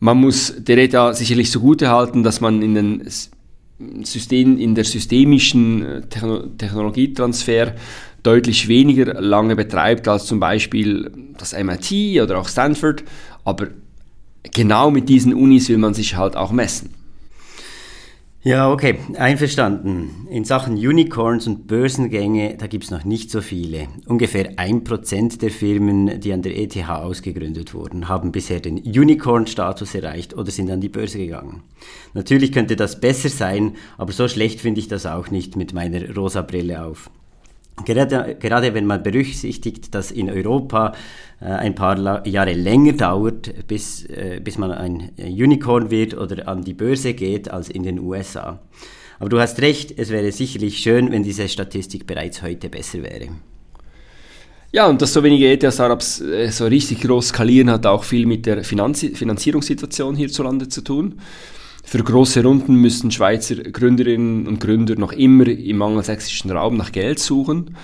Man 0.00 0.18
muss 0.18 0.54
der 0.58 0.78
ETA 0.78 1.14
sicherlich 1.14 1.50
zugute 1.50 1.88
halten, 1.88 2.22
dass 2.22 2.40
man 2.40 2.62
in 2.62 2.74
den 2.74 3.02
System, 4.04 4.58
in 4.58 4.74
der 4.74 4.84
systemischen 4.84 5.84
äh, 5.84 6.02
Technologietransfer 6.58 7.74
deutlich 8.22 8.68
weniger 8.68 9.20
lange 9.20 9.54
betreibt 9.54 10.08
als 10.08 10.26
zum 10.26 10.40
Beispiel 10.40 11.10
das 11.36 11.52
MIT 11.52 12.20
oder 12.22 12.38
auch 12.38 12.48
Stanford, 12.48 13.04
aber 13.44 13.68
genau 14.52 14.90
mit 14.90 15.08
diesen 15.08 15.34
Unis 15.34 15.68
will 15.68 15.78
man 15.78 15.94
sich 15.94 16.16
halt 16.16 16.36
auch 16.36 16.50
messen. 16.50 16.90
Ja, 18.46 18.70
okay, 18.70 18.98
einverstanden. 19.16 20.26
In 20.28 20.44
Sachen 20.44 20.74
Unicorns 20.74 21.46
und 21.46 21.66
Börsengänge, 21.66 22.58
da 22.58 22.66
gibt 22.66 22.84
es 22.84 22.90
noch 22.90 23.02
nicht 23.02 23.30
so 23.30 23.40
viele. 23.40 23.88
Ungefähr 24.04 24.58
ein 24.58 24.84
Prozent 24.84 25.40
der 25.40 25.48
Firmen, 25.48 26.20
die 26.20 26.30
an 26.30 26.42
der 26.42 26.54
ETH 26.58 26.76
ausgegründet 26.86 27.72
wurden, 27.72 28.06
haben 28.06 28.32
bisher 28.32 28.60
den 28.60 28.76
Unicorn-Status 28.76 29.94
erreicht 29.94 30.36
oder 30.36 30.50
sind 30.50 30.70
an 30.70 30.82
die 30.82 30.90
Börse 30.90 31.16
gegangen. 31.16 31.62
Natürlich 32.12 32.52
könnte 32.52 32.76
das 32.76 33.00
besser 33.00 33.30
sein, 33.30 33.76
aber 33.96 34.12
so 34.12 34.28
schlecht 34.28 34.60
finde 34.60 34.80
ich 34.80 34.88
das 34.88 35.06
auch 35.06 35.30
nicht 35.30 35.56
mit 35.56 35.72
meiner 35.72 36.14
rosa 36.14 36.42
Brille 36.42 36.84
auf. 36.84 37.10
Gerade, 37.84 38.36
gerade 38.38 38.72
wenn 38.72 38.86
man 38.86 39.02
berücksichtigt, 39.02 39.94
dass 39.94 40.12
in 40.12 40.30
Europa 40.30 40.94
äh, 41.40 41.46
ein 41.46 41.74
paar 41.74 42.24
Jahre 42.26 42.52
länger 42.52 42.92
dauert, 42.92 43.66
bis, 43.66 44.04
äh, 44.06 44.40
bis 44.42 44.58
man 44.58 44.70
ein 44.70 45.10
Unicorn 45.18 45.90
wird 45.90 46.16
oder 46.16 46.46
an 46.46 46.62
die 46.62 46.74
Börse 46.74 47.14
geht, 47.14 47.50
als 47.50 47.68
in 47.68 47.82
den 47.82 47.98
USA. 47.98 48.60
Aber 49.18 49.28
du 49.28 49.40
hast 49.40 49.60
recht, 49.60 49.98
es 49.98 50.10
wäre 50.10 50.30
sicherlich 50.30 50.78
schön, 50.78 51.10
wenn 51.10 51.24
diese 51.24 51.48
Statistik 51.48 52.06
bereits 52.06 52.42
heute 52.42 52.68
besser 52.68 53.02
wäre. 53.02 53.28
Ja, 54.70 54.86
und 54.88 55.00
dass 55.02 55.12
so 55.12 55.22
wenige 55.22 55.50
ETH-Startups 55.50 56.20
äh, 56.20 56.50
so 56.50 56.66
richtig 56.66 57.00
groß 57.00 57.28
skalieren, 57.28 57.70
hat 57.70 57.86
auch 57.86 58.04
viel 58.04 58.26
mit 58.26 58.46
der 58.46 58.64
Finanzi 58.64 59.14
Finanzierungssituation 59.14 60.16
hierzulande 60.16 60.68
zu 60.68 60.80
tun. 60.80 61.20
Für 61.84 62.02
große 62.02 62.42
Runden 62.42 62.76
müssen 62.76 63.10
Schweizer 63.10 63.56
Gründerinnen 63.56 64.48
und 64.48 64.58
Gründer 64.58 64.96
noch 64.96 65.12
immer 65.12 65.46
im 65.46 65.80
angelsächsischen 65.80 66.50
Raum 66.50 66.76
nach 66.76 66.90
Geld 66.90 67.18
suchen. 67.18 67.76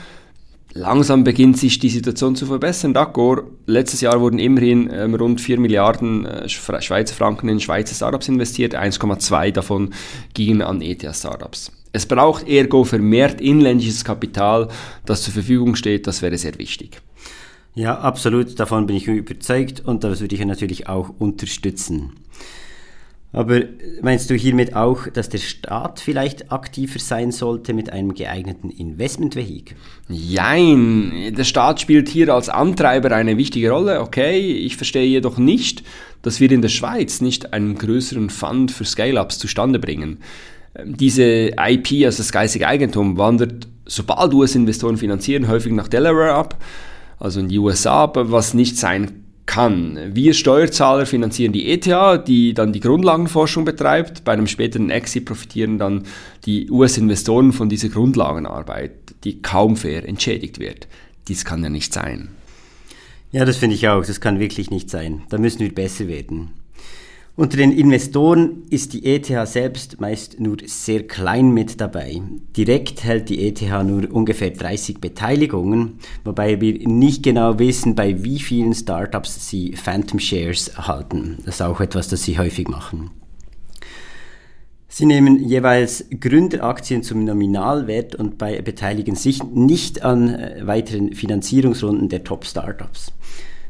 Langsam 0.73 1.25
beginnt 1.25 1.59
sich 1.59 1.78
die 1.78 1.88
Situation 1.88 2.35
zu 2.35 2.47
verbessern. 2.47 2.95
D'accord, 2.95 3.42
letztes 3.66 4.00
Jahr 4.00 4.21
wurden 4.21 4.38
immerhin 4.38 4.88
ähm, 4.92 5.14
rund 5.14 5.40
4 5.40 5.61
Milliarden 5.61 6.25
äh, 6.25 6.49
Schweizer 6.49 7.14
Franken 7.14 7.49
in 7.49 7.61
Schweizer 7.61 7.95
Startups 7.95 8.28
investiert, 8.28 8.75
1,2 8.76 9.50
davon 9.50 9.90
gingen 10.33 10.62
an 10.62 10.80
ETH-Startups. 10.80 11.73
Es 11.92 12.07
braucht 12.07 12.49
ergo 12.49 12.85
vermehrt 12.85 13.40
inländisches 13.40 14.04
Kapital, 14.04 14.69
das 15.04 15.23
zur 15.23 15.35
Verfügung 15.35 15.75
steht, 15.75 16.07
das 16.07 16.23
wäre 16.23 16.38
sehr 16.38 16.57
wichtig. 16.59 17.00
Ja, 17.75 17.99
absolut, 17.99 18.59
davon 18.59 18.87
bin 18.87 18.97
ich 18.97 19.09
überzeugt 19.09 19.83
und 19.85 20.04
das 20.04 20.21
würde 20.21 20.35
ich 20.35 20.45
natürlich 20.45 20.88
auch 20.88 21.11
unterstützen. 21.19 22.12
Aber 23.33 23.61
meinst 24.03 24.29
du 24.29 24.35
hiermit 24.35 24.75
auch, 24.75 25.07
dass 25.07 25.29
der 25.29 25.39
Staat 25.39 26.01
vielleicht 26.01 26.51
aktiver 26.51 26.99
sein 26.99 27.31
sollte 27.31 27.73
mit 27.75 27.93
einem 27.93 28.15
geeigneten 28.15 28.71
Investmentvehikel? 28.71 29.77
Jein, 30.09 31.33
der 31.37 31.45
Staat 31.45 31.81
spielt 31.81 32.09
hier 32.09 32.35
als 32.35 32.49
Antreiber 32.49 33.13
eine 33.13 33.37
wichtige 33.37 33.71
Rolle, 33.71 34.01
okay. 34.01 34.41
Ich 34.41 34.77
verstehe 34.77 35.07
jedoch 35.07 35.39
nicht, 35.39 35.85
dass 36.23 36.41
wir 36.41 36.51
in 36.51 36.61
der 36.61 36.71
Schweiz 36.71 37.21
nicht 37.21 37.53
einen 37.53 37.77
größeren 37.77 38.31
Fund 38.31 38.73
für 38.73 38.85
Scale-Ups 38.85 39.39
zustande 39.39 39.79
bringen. 39.79 40.19
Ähm, 40.75 40.97
diese 40.97 41.53
IP, 41.57 42.05
also 42.05 42.19
das 42.19 42.33
geistige 42.33 42.67
Eigentum, 42.67 43.17
wandert, 43.17 43.69
sobald 43.87 44.35
US-Investoren 44.35 44.97
finanzieren, 44.97 45.47
häufig 45.47 45.73
nach 45.73 45.87
Delaware 45.87 46.33
ab, 46.33 46.61
also 47.21 47.39
in 47.39 47.49
die 47.49 47.59
USA, 47.59 48.11
was 48.13 48.55
nicht 48.55 48.77
sein 48.77 49.25
kann. 49.50 49.99
Wir 50.14 50.33
Steuerzahler 50.33 51.07
finanzieren 51.07 51.52
die 51.52 51.73
ETH, 51.73 51.88
die 52.28 52.54
dann 52.54 52.73
die 52.73 52.78
Grundlagenforschung 52.78 53.64
betreibt. 53.64 54.23
Bei 54.23 54.33
einem 54.33 54.47
späteren 54.47 54.90
Exit 54.90 55.25
profitieren 55.25 55.76
dann 55.76 56.04
die 56.47 56.71
US-Investoren 56.71 57.52
von 57.52 57.69
dieser 57.69 57.88
Grundlagenarbeit, 57.88 58.92
die 59.25 59.42
kaum 59.42 59.76
fair 59.76 60.07
entschädigt 60.09 60.61
wird. 60.61 60.87
Dies 61.26 61.45
kann 61.45 61.64
ja 61.64 61.69
nicht 61.69 61.92
sein. 61.92 62.28
Ja, 63.33 63.45
das 63.45 63.57
finde 63.57 63.75
ich 63.75 63.88
auch. 63.88 64.07
Das 64.07 64.21
kann 64.21 64.38
wirklich 64.38 64.71
nicht 64.71 64.88
sein. 64.88 65.23
Da 65.30 65.38
müssen 65.38 65.59
wir 65.59 65.75
besser 65.75 66.07
werden. 66.07 66.50
Unter 67.37 67.57
den 67.57 67.73
Investoren 67.73 68.65
ist 68.71 68.93
die 68.93 69.07
ETH 69.07 69.31
selbst 69.47 70.01
meist 70.01 70.41
nur 70.41 70.57
sehr 70.67 71.07
klein 71.07 71.53
mit 71.53 71.81
dabei. 71.81 72.21
Direkt 72.57 73.05
hält 73.05 73.29
die 73.29 73.47
ETH 73.47 73.63
nur 73.85 74.13
ungefähr 74.13 74.51
30 74.51 75.01
Beteiligungen, 75.01 76.01
wobei 76.25 76.61
wir 76.61 76.87
nicht 76.87 77.23
genau 77.23 77.59
wissen, 77.59 77.95
bei 77.95 78.23
wie 78.25 78.41
vielen 78.41 78.75
Startups 78.75 79.49
sie 79.49 79.75
Phantom 79.75 80.19
Shares 80.19 80.77
halten. 80.77 81.39
Das 81.47 81.57
ist 81.57 81.63
auch 81.63 81.81
etwas, 81.81 82.09
das 82.09 82.25
sie 82.25 82.39
häufig 82.39 82.69
machen. 82.69 83.11
Sie 84.93 85.07
nehmen 85.07 85.39
jeweils 85.39 86.05
Gründeraktien 86.11 87.05
zum 87.05 87.25
Nominalwert 87.25 88.17
und 88.17 88.39
beteiligen 88.39 89.15
sich 89.15 89.43
nicht 89.45 90.03
an 90.03 90.35
äh, 90.35 90.67
weiteren 90.67 91.15
Finanzierungsrunden 91.15 92.09
der 92.09 92.25
Top-Startups. 92.25 93.13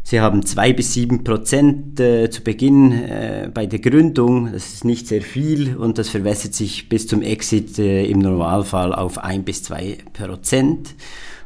Sie 0.03 0.21
haben 0.21 0.45
zwei 0.45 0.73
bis 0.73 0.95
sieben 0.95 1.23
Prozent 1.25 2.01
äh, 2.01 2.31
zu 2.31 2.43
Beginn 2.43 2.93
äh, 2.93 3.51
bei 3.53 3.67
der 3.67 3.79
Gründung. 3.79 4.53
Das 4.53 4.73
ist 4.73 4.85
nicht 4.85 5.07
sehr 5.07 5.23
viel 5.23 5.77
und 5.77 5.99
das 5.99 6.09
verwässert 6.09 6.55
sich 6.55 6.89
bis 6.89 7.07
zum 7.07 7.23
Exit 7.23 7.79
äh, 7.79 8.07
im 8.07 8.19
Normalfall 8.19 8.95
auf 8.95 9.19
ein 9.19 9.45
bis 9.45 9.63
zwei 9.63 9.99
Prozent. 10.13 10.95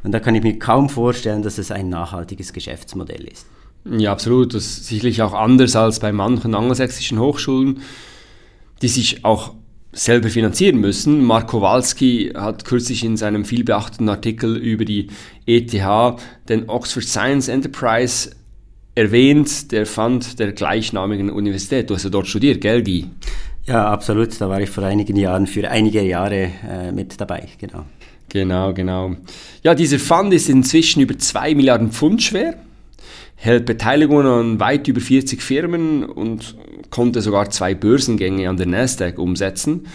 Und 0.03 0.13
da 0.13 0.21
kann 0.21 0.35
ich 0.35 0.43
mir 0.43 0.59
kaum 0.59 0.89
vorstellen, 0.89 1.43
dass 1.43 1.59
es 1.59 1.71
ein 1.71 1.89
nachhaltiges 1.89 2.53
Geschäftsmodell 2.53 3.25
ist. 3.25 3.47
Ja, 3.85 4.13
absolut. 4.13 4.55
Das 4.55 4.65
ist 4.65 4.87
sicherlich 4.87 5.21
auch 5.21 5.35
anders 5.35 5.77
als 5.77 6.01
bei 6.01 6.13
manchen 6.13 6.55
angelsächsischen 6.55 7.19
Hochschulen, 7.19 7.81
die 8.81 8.89
sich 8.89 9.25
auch 9.25 9.55
selber 9.93 10.29
finanzieren 10.29 10.79
müssen. 10.79 11.23
Mark 11.23 11.49
Kowalski 11.49 12.33
hat 12.35 12.65
kürzlich 12.65 13.05
in 13.05 13.17
seinem 13.17 13.45
vielbeachteten 13.45 14.09
Artikel 14.09 14.57
über 14.57 14.85
die 14.85 15.09
ETH 15.47 15.73
den 16.49 16.69
Oxford 16.69 17.05
Science 17.05 17.49
Enterprise 17.49 18.31
erwähnt, 18.95 19.73
der 19.73 19.87
Fund 19.87 20.39
der 20.39 20.53
gleichnamigen 20.53 21.31
Universität. 21.31 21.91
Du 21.91 21.95
hast 21.95 22.05
ja 22.05 22.11
dort 22.11 22.29
studiert, 22.29 22.61
gell, 22.61 22.83
Guy? 22.83 23.07
Ja, 23.67 23.87
absolut. 23.91 24.41
Da 24.41 24.49
war 24.49 24.61
ich 24.61 24.71
vor 24.71 24.85
einigen 24.85 25.17
Jahren 25.17 25.47
für 25.47 25.69
einige 25.69 26.03
Jahre 26.03 26.51
äh, 26.69 26.93
mit 26.93 27.21
dabei, 27.21 27.49
genau. 27.59 27.85
Genau, 28.29 28.73
genau. 28.73 29.17
Ja, 29.63 29.75
dieser 29.75 29.99
Fund 29.99 30.33
ist 30.33 30.49
inzwischen 30.49 31.01
über 31.01 31.17
2 31.17 31.55
Milliarden 31.55 31.93
Pfund 31.93 32.23
schwer, 32.23 32.57
hält 33.37 33.65
Beteiligungen 33.65 34.27
an 34.27 34.61
weit 34.61 34.89
über 34.89 35.01
40 35.01 35.43
Firmen 35.43 36.05
und 36.05 36.57
konnte 36.91 37.21
sogar 37.21 37.51
zwei 37.51 37.75
Börsengänge 37.75 38.49
an 38.49 38.57
der 38.57 38.67
Nasdaq 38.67 39.19
umsetzen 39.19 39.87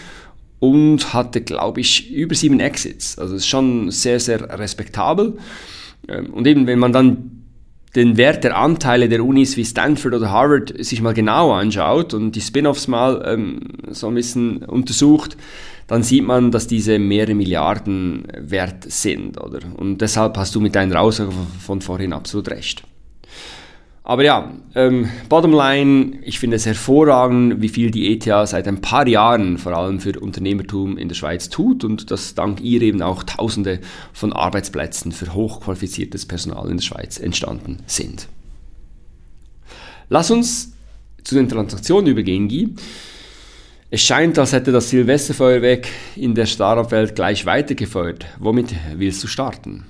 und 0.59 1.13
hatte, 1.13 1.41
glaube 1.41 1.81
ich, 1.81 2.11
über 2.11 2.35
sieben 2.35 2.59
Exits. 2.59 3.17
Also 3.17 3.35
ist 3.35 3.47
schon 3.47 3.91
sehr, 3.91 4.19
sehr 4.19 4.57
respektabel. 4.57 5.37
Ähm, 6.07 6.33
und 6.33 6.47
eben, 6.47 6.67
wenn 6.67 6.79
man 6.79 6.93
dann 6.93 7.38
den 7.95 8.17
Wert 8.17 8.43
der 8.43 8.57
Anteile 8.57 9.09
der 9.09 9.23
Unis 9.23 9.57
wie 9.57 9.65
Stanford 9.65 10.13
oder 10.13 10.29
Harvard 10.29 10.73
sich 10.83 11.01
mal 11.01 11.13
genau 11.13 11.51
anschaut 11.53 12.13
und 12.13 12.35
die 12.35 12.41
Spin-offs 12.41 12.87
mal 12.87 13.23
ähm, 13.25 13.61
so 13.89 14.07
ein 14.07 14.15
bisschen 14.15 14.63
untersucht, 14.63 15.37
dann 15.87 16.03
sieht 16.03 16.23
man, 16.23 16.51
dass 16.51 16.67
diese 16.67 16.99
mehrere 16.99 17.33
Milliarden 17.33 18.27
wert 18.37 18.85
sind. 18.91 19.41
Oder? 19.41 19.59
Und 19.75 20.01
deshalb 20.01 20.37
hast 20.37 20.53
du 20.53 20.59
mit 20.59 20.75
deiner 20.75 21.01
Aussage 21.01 21.31
von 21.59 21.81
vorhin 21.81 22.13
absolut 22.13 22.49
recht. 22.49 22.83
Aber 24.09 24.23
ja, 24.23 24.51
ähm, 24.73 25.07
bottom 25.29 25.51
line, 25.51 26.17
ich 26.23 26.39
finde 26.39 26.55
es 26.55 26.65
hervorragend, 26.65 27.61
wie 27.61 27.69
viel 27.69 27.91
die 27.91 28.11
ETH 28.11 28.23
seit 28.23 28.67
ein 28.67 28.81
paar 28.81 29.07
Jahren 29.07 29.59
vor 29.59 29.77
allem 29.77 29.99
für 29.99 30.19
Unternehmertum 30.19 30.97
in 30.97 31.09
der 31.09 31.15
Schweiz 31.15 31.49
tut 31.49 31.83
und 31.83 32.09
dass 32.09 32.33
dank 32.33 32.59
ihr 32.59 32.81
eben 32.81 33.03
auch 33.03 33.21
Tausende 33.21 33.79
von 34.11 34.33
Arbeitsplätzen 34.33 35.11
für 35.11 35.31
hochqualifiziertes 35.35 36.25
Personal 36.25 36.71
in 36.71 36.77
der 36.77 36.83
Schweiz 36.83 37.19
entstanden 37.19 37.83
sind. 37.85 38.27
Lass 40.09 40.31
uns 40.31 40.73
zu 41.23 41.35
den 41.35 41.47
Transaktionen 41.47 42.07
übergehen, 42.07 42.49
Guy. 42.49 42.73
Es 43.91 44.01
scheint, 44.01 44.39
als 44.39 44.53
hätte 44.53 44.71
das 44.71 44.89
Silvesterfeuerwerk 44.89 45.87
in 46.15 46.33
der 46.33 46.47
Startup-Welt 46.47 47.13
gleich 47.13 47.45
weitergefeuert. 47.45 48.25
Womit 48.39 48.73
willst 48.95 49.23
du 49.23 49.27
starten? 49.27 49.85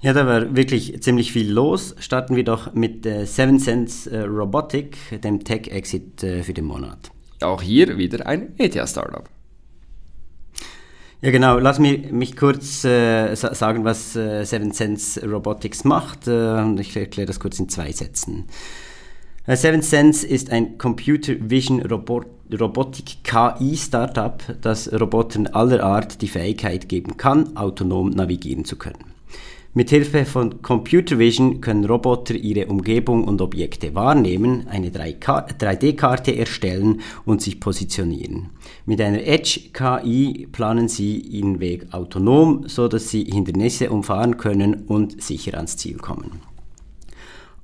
Ja, 0.00 0.12
da 0.12 0.26
war 0.26 0.54
wirklich 0.54 1.02
ziemlich 1.02 1.32
viel 1.32 1.50
los. 1.50 1.96
Starten 1.98 2.36
wir 2.36 2.44
doch 2.44 2.72
mit 2.72 3.04
äh, 3.04 3.24
Seven 3.24 3.58
Sense 3.58 4.08
äh, 4.10 4.20
Robotic, 4.20 4.96
dem 5.22 5.42
Tech-Exit 5.42 6.22
äh, 6.22 6.42
für 6.44 6.54
den 6.54 6.66
Monat. 6.66 7.10
Auch 7.40 7.62
hier 7.62 7.98
wieder 7.98 8.24
ein 8.26 8.54
ETH-Startup. 8.58 9.28
Ja, 11.20 11.32
genau. 11.32 11.58
Lass 11.58 11.80
mich, 11.80 12.12
mich 12.12 12.36
kurz 12.36 12.84
äh, 12.84 13.34
sagen, 13.34 13.84
was 13.84 14.14
äh, 14.14 14.44
Seven 14.44 14.70
Sense 14.70 15.20
Robotics 15.28 15.82
macht. 15.82 16.28
Äh, 16.28 16.80
ich 16.80 16.96
erkläre 16.96 17.26
das 17.26 17.40
kurz 17.40 17.58
in 17.58 17.68
zwei 17.68 17.90
Sätzen. 17.90 18.44
Äh, 19.46 19.56
Seven 19.56 19.82
Sense 19.82 20.24
ist 20.24 20.50
ein 20.50 20.78
Computer 20.78 21.34
Vision 21.40 21.84
Robot 21.84 22.26
Robotik 22.58 23.24
KI 23.24 23.76
Startup, 23.76 24.42
das 24.62 24.90
Robotern 24.92 25.48
aller 25.48 25.82
Art 25.82 26.22
die 26.22 26.28
Fähigkeit 26.28 26.88
geben 26.88 27.16
kann, 27.16 27.56
autonom 27.56 28.10
navigieren 28.10 28.64
zu 28.64 28.76
können. 28.76 29.17
Mithilfe 29.78 30.24
von 30.24 30.60
Computer 30.60 31.20
Vision 31.20 31.60
können 31.60 31.84
Roboter 31.84 32.34
ihre 32.34 32.66
Umgebung 32.66 33.22
und 33.22 33.40
Objekte 33.40 33.94
wahrnehmen, 33.94 34.66
eine 34.66 34.90
3D-Karte 34.90 36.36
erstellen 36.36 37.00
und 37.24 37.42
sich 37.42 37.60
positionieren. 37.60 38.50
Mit 38.86 39.00
einer 39.00 39.24
Edge-KI 39.24 40.48
planen 40.50 40.88
sie 40.88 41.20
ihren 41.20 41.60
Weg 41.60 41.94
autonom, 41.94 42.64
so 42.66 42.88
dass 42.88 43.10
sie 43.10 43.22
Hindernisse 43.22 43.90
umfahren 43.90 44.36
können 44.36 44.82
und 44.88 45.22
sicher 45.22 45.54
ans 45.54 45.76
Ziel 45.76 45.98
kommen. 45.98 46.40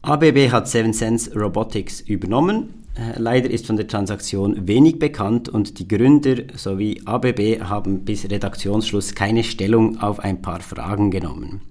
ABB 0.02 0.52
hat 0.52 0.68
Seven 0.68 0.92
Sense 0.92 1.36
Robotics 1.36 2.00
übernommen. 2.00 2.84
Äh, 2.94 3.18
leider 3.18 3.50
ist 3.50 3.66
von 3.66 3.76
der 3.76 3.88
Transaktion 3.88 4.68
wenig 4.68 5.00
bekannt 5.00 5.48
und 5.48 5.80
die 5.80 5.88
Gründer 5.88 6.36
sowie 6.54 7.02
ABB 7.06 7.62
haben 7.62 8.04
bis 8.04 8.30
Redaktionsschluss 8.30 9.16
keine 9.16 9.42
Stellung 9.42 9.98
auf 9.98 10.20
ein 10.20 10.42
paar 10.42 10.60
Fragen 10.60 11.10
genommen. 11.10 11.62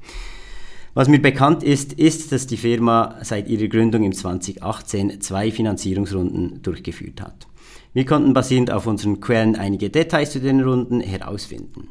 Was 0.95 1.07
mir 1.07 1.19
bekannt 1.19 1.63
ist, 1.63 1.93
ist, 1.93 2.31
dass 2.31 2.45
die 2.45 2.57
Firma 2.57 3.15
seit 3.23 3.47
ihrer 3.47 3.67
Gründung 3.67 4.03
im 4.03 4.13
2018 4.13 5.21
zwei 5.21 5.49
Finanzierungsrunden 5.49 6.61
durchgeführt 6.61 7.19
hat. 7.19 7.47
Wir 7.93 8.05
konnten 8.05 8.33
basierend 8.35 8.71
auf 8.71 8.85
unseren 8.85 9.19
Quellen 9.19 9.55
einige 9.55 9.89
Details 9.89 10.31
zu 10.31 10.39
den 10.39 10.61
Runden 10.61 11.01
herausfinden. 11.01 11.87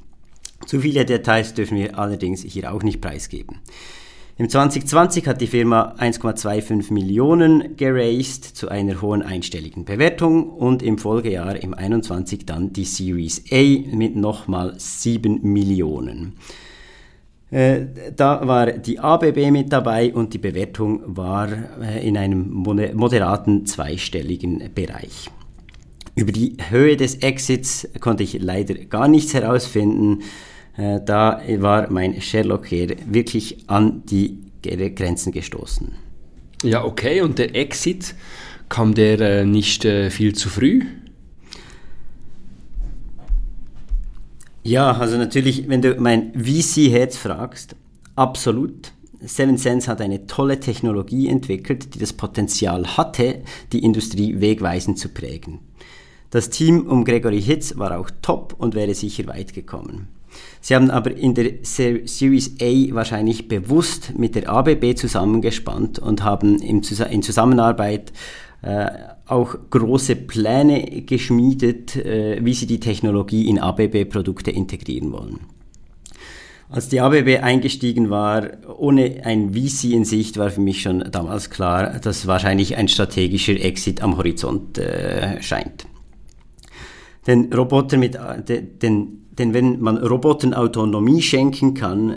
Zu 0.66 0.80
viele 0.80 1.04
Details 1.04 1.54
dürfen 1.54 1.78
wir 1.78 1.99
allerdings 1.99 2.42
hier 2.42 2.73
auch 2.73 2.85
nicht 2.85 3.00
preisgeben. 3.00 3.59
Im 4.38 4.49
2020 4.49 5.26
hat 5.26 5.40
die 5.40 5.49
Firma 5.49 5.94
1,25 5.99 6.92
Millionen 6.92 7.76
geraced 7.76 8.44
zu 8.44 8.68
einer 8.68 9.02
hohen 9.02 9.23
einstelligen 9.23 9.85
Bewertung 9.85 10.49
und 10.49 10.82
im 10.82 10.99
Folgejahr 10.99 11.56
im 11.56 11.75
21 11.75 12.47
dann 12.47 12.73
die 12.73 12.85
Series 12.85 13.42
A 13.50 13.62
mit 13.94 14.14
nochmal 14.14 14.75
7 14.78 15.40
Millionen. 15.42 16.35
Äh, 17.52 17.85
da 18.16 18.49
war 18.49 18.73
die 18.73 18.99
ABB 18.99 19.50
mit 19.50 19.71
dabei 19.71 20.12
und 20.14 20.32
die 20.32 20.38
Bewertung 20.38 21.02
war 21.04 21.49
äh, 21.82 22.09
in 22.09 22.16
einem 22.16 22.49
moderaten 22.49 23.66
zweistelligen 23.66 24.71
Bereich. 24.75 25.30
Über 26.14 26.32
die 26.32 26.56
Höhe 26.71 26.97
des 26.97 27.16
Exits 27.16 27.87
konnte 28.00 28.23
ich 28.23 28.40
leider 28.40 28.75
gar 28.87 29.06
nichts 29.06 29.35
herausfinden. 29.35 30.23
Äh, 30.78 31.00
da 31.04 31.42
war 31.59 31.90
mein 31.90 32.23
Sherlock 32.23 32.66
hier 32.66 32.97
wirklich 33.06 33.64
an 33.66 34.02
die 34.06 34.38
Grenzen 34.62 35.30
gestoßen. 35.30 35.92
Ja, 36.62 36.85
okay. 36.85 37.21
Und 37.21 37.38
der 37.38 37.54
Exit, 37.54 38.14
kam 38.71 38.94
der 38.94 39.44
nicht 39.44 39.85
viel 39.85 40.35
zu 40.35 40.49
früh? 40.49 40.85
Ja, 44.62 44.92
also 44.92 45.16
natürlich, 45.16 45.69
wenn 45.69 45.83
du 45.83 45.97
mein 45.99 46.33
VC-Herz 46.35 47.16
fragst, 47.16 47.75
absolut. 48.14 48.92
Seven 49.21 49.57
Sense 49.57 49.88
hat 49.88 50.00
eine 50.00 50.26
tolle 50.26 50.61
Technologie 50.61 51.28
entwickelt, 51.28 51.95
die 51.95 51.99
das 51.99 52.12
Potenzial 52.12 52.97
hatte, 52.97 53.42
die 53.73 53.85
Industrie 53.85 54.40
wegweisend 54.40 54.99
zu 54.99 55.09
prägen. 55.09 55.61
Das 56.31 56.49
Team 56.50 56.87
um 56.87 57.04
Gregory 57.04 57.42
Hitz 57.42 57.76
war 57.76 57.99
auch 57.99 58.11
top 58.23 58.54
und 58.59 58.75
wäre 58.75 58.95
sicher 58.95 59.26
weit 59.26 59.52
gekommen. 59.52 60.09
Sie 60.61 60.75
haben 60.75 60.90
aber 60.90 61.14
in 61.14 61.35
der 61.35 61.52
Series 61.62 62.57
A 62.61 62.95
wahrscheinlich 62.95 63.49
bewusst 63.49 64.14
mit 64.16 64.35
der 64.35 64.49
ABB 64.49 64.97
zusammengespannt 64.97 65.99
und 65.99 66.25
haben 66.25 66.59
in 66.61 66.83
Zusammenarbeit 66.83 68.12
auch 69.26 69.57
große 69.71 70.16
Pläne 70.16 71.02
geschmiedet, 71.02 71.97
äh, 71.97 72.38
wie 72.45 72.54
sie 72.54 72.66
die 72.66 72.81
Technologie 72.81 73.49
in 73.49 73.59
ABB-Produkte 73.59 74.50
integrieren 74.50 75.12
wollen. 75.12 75.40
Als 76.69 76.88
die 76.88 77.00
ABB 77.00 77.42
eingestiegen 77.42 78.09
war, 78.09 78.49
ohne 78.78 79.23
ein 79.25 79.52
VC 79.52 79.92
in 79.92 80.04
Sicht, 80.07 80.38
war 80.38 80.50
für 80.50 80.62
mich 80.62 80.81
schon 80.81 81.04
damals 81.11 81.50
klar, 81.50 81.99
dass 81.99 82.26
wahrscheinlich 82.26 82.76
ein 82.76 82.88
strategischer 82.88 83.61
Exit 83.61 84.02
am 84.02 84.16
Horizont 84.16 84.78
äh, 84.78 85.42
scheint. 85.42 85.87
Denn 87.26 87.52
Roboter 87.52 87.99
mit, 87.99 88.16
äh, 88.16 88.62
denn, 88.62 89.26
denn 89.38 89.54
wenn 89.54 89.81
man 89.81 89.99
Robotern 89.99 90.54
Autonomie 90.54 91.21
schenken 91.21 91.75
kann, 91.75 92.11
äh, 92.11 92.16